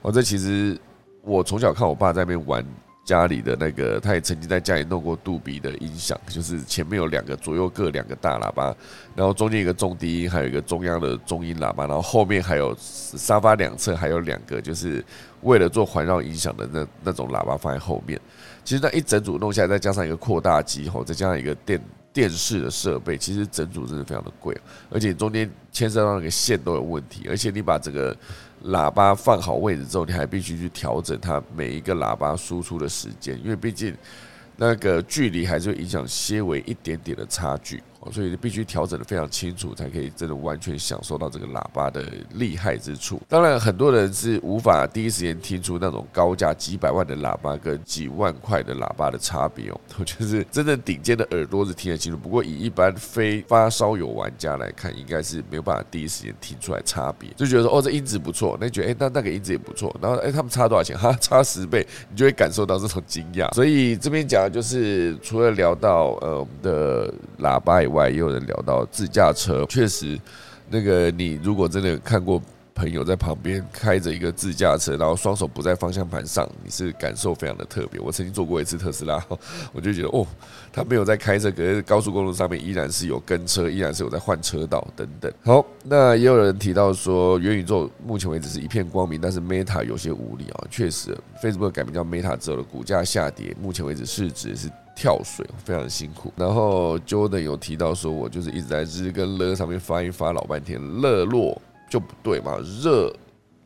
[0.00, 0.76] 哦，这其实
[1.22, 2.64] 我从小看我爸在那边玩。
[3.04, 8.74] 家里的那个，他也曾经在家里弄过杜比的音响，就是前面有两个，左右各两个大喇叭，
[9.16, 15.04] 然后中间一个重低音，还有一个中央的中音喇叭，然后后面还有沙发两侧还有两个，就是
[15.40, 18.20] 为了做环绕音响的那那种喇叭放在后面。
[18.64, 21.82] 其实那一整组弄下来，再加上一个扩大机后，再加上一个电
[22.12, 24.56] 电视的设备，其实整组真的非常的贵，
[24.88, 28.16] 而且中间牵涉到那个线都有问题，而且你把这个。
[28.66, 33.94] 喇叭放好位置之后，你还必须去调整它每一个喇叭输出的时间，因为毕竟
[34.56, 37.82] 那个距离还是会影响些微一点点的差距。
[38.10, 43.20] 所以你必须调整的非常清楚，才可以真的完全享受到这个喇叭的厉害之处。
[43.28, 49.80] 当然，很多人是无法第一时间听出那种高价几百万的喇叭跟几万块的喇叭的差别哦。
[49.98, 57.30] 我觉得真正顶尖的耳朵是听得清楚，不过以一般非发烧友玩家来看，应该是没有办法第一时间听出来差别。
[57.36, 59.94] 就觉得说哦，这音质不错，那觉得哎，那那个音质也不错。
[60.00, 60.96] 然后哎，他们差多少钱？
[60.98, 63.52] 哈，差十倍，你就会感受到这种惊讶。
[63.54, 70.18] 所以这边讲的就是，除了聊到呃我们的喇叭以外，外也有人聊到自驾车，确实，
[70.70, 72.40] 那个你如果真的看过
[72.74, 78.00] 朋友在旁边开着一个自驾车，然后双手不在方向盘上，你是感受非常的特别。
[78.00, 79.22] 我曾经坐过一次特斯拉，
[79.74, 80.26] 我就觉得哦，
[80.72, 85.30] 他没有在开车，可是高速公路上面依然是有跟车，依然是有在换车道等等。
[85.44, 90.64] 好，那也有人提到说，元宇宙目前为止是一片光明，但是 Meta 有些无力啊。
[90.70, 94.70] 确实，Facebook 改名叫 Meta 之后的股价下跌，目前为止市值是。
[94.94, 103.12] 跳水非常辛苦，然后 Jordan 有提到说，我就是一直在日跟了上面发音发老半天，热落就不对嘛，热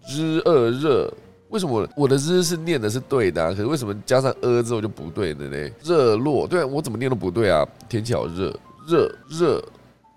[0.09, 1.13] 日二热，
[1.49, 5.71] 为什么我的日是念的是对的，可是为什么加上呃之后就不对的呢？
[5.83, 8.55] 热落，对我怎么念都不对啊，天气好热，
[8.87, 9.63] 热热，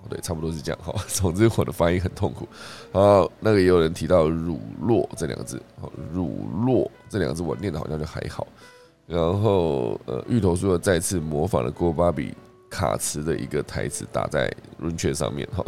[0.10, 0.94] 对，差不多是这样哈。
[1.08, 2.48] 总之我的发音很痛苦。
[2.92, 5.62] 好，那个也有人提到乳落这两个字，
[6.14, 8.48] 乳落这两个字我念的好像就还好。
[9.10, 12.32] 然后，呃，芋头叔又再次模仿了郭芭比
[12.70, 14.48] 卡词的一个台词，打在
[14.78, 15.66] 轮圈上面哈。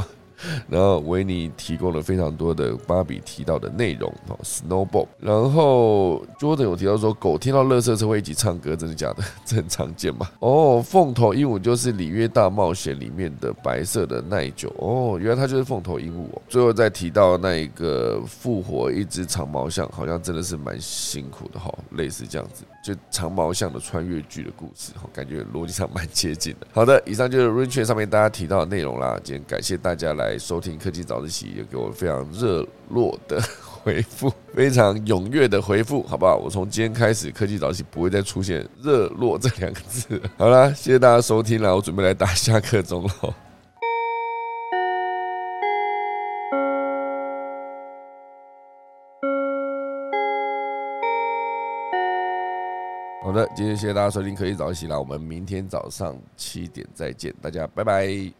[0.67, 5.07] 然后维尼提供了非常多的芭比提到的内容哦，Snowball。
[5.19, 9.23] 然后 Jordan 有提到说，狗听到乐色车会一起唱歌，真的假的？
[9.45, 10.31] 这很常见嘛。
[10.39, 16.41] 哦，凤头鹦鹉就是《里约大冒险》里面的白色的耐久哦，原来它就是凤头鹦鹉哦。
[16.49, 26.67] 最后再提到那一个复活一只长毛象，好像真的是蛮辛苦的哈，类似这样子，就长毛象的穿越剧的故事哈，感觉逻辑上蛮接近的。
[26.73, 29.19] 好的，以上就是 r i c h 上面大家提到的内容啦。
[29.23, 30.37] 今天感谢大家来。
[30.37, 36.35] 收听科技早自习，也给我非常热络的 回复，非常踊跃的回复，好不好？
[36.35, 40.19] 我从今天开始，科技早自习不会再出现“热络”这两个字。
[40.37, 43.35] 好了，谢谢大家收听啦，我准备来打下课钟了。
[53.31, 58.33] 好的，今天谢谢大家收听可以早自习啦，我们明天早上七点再见，大家拜拜。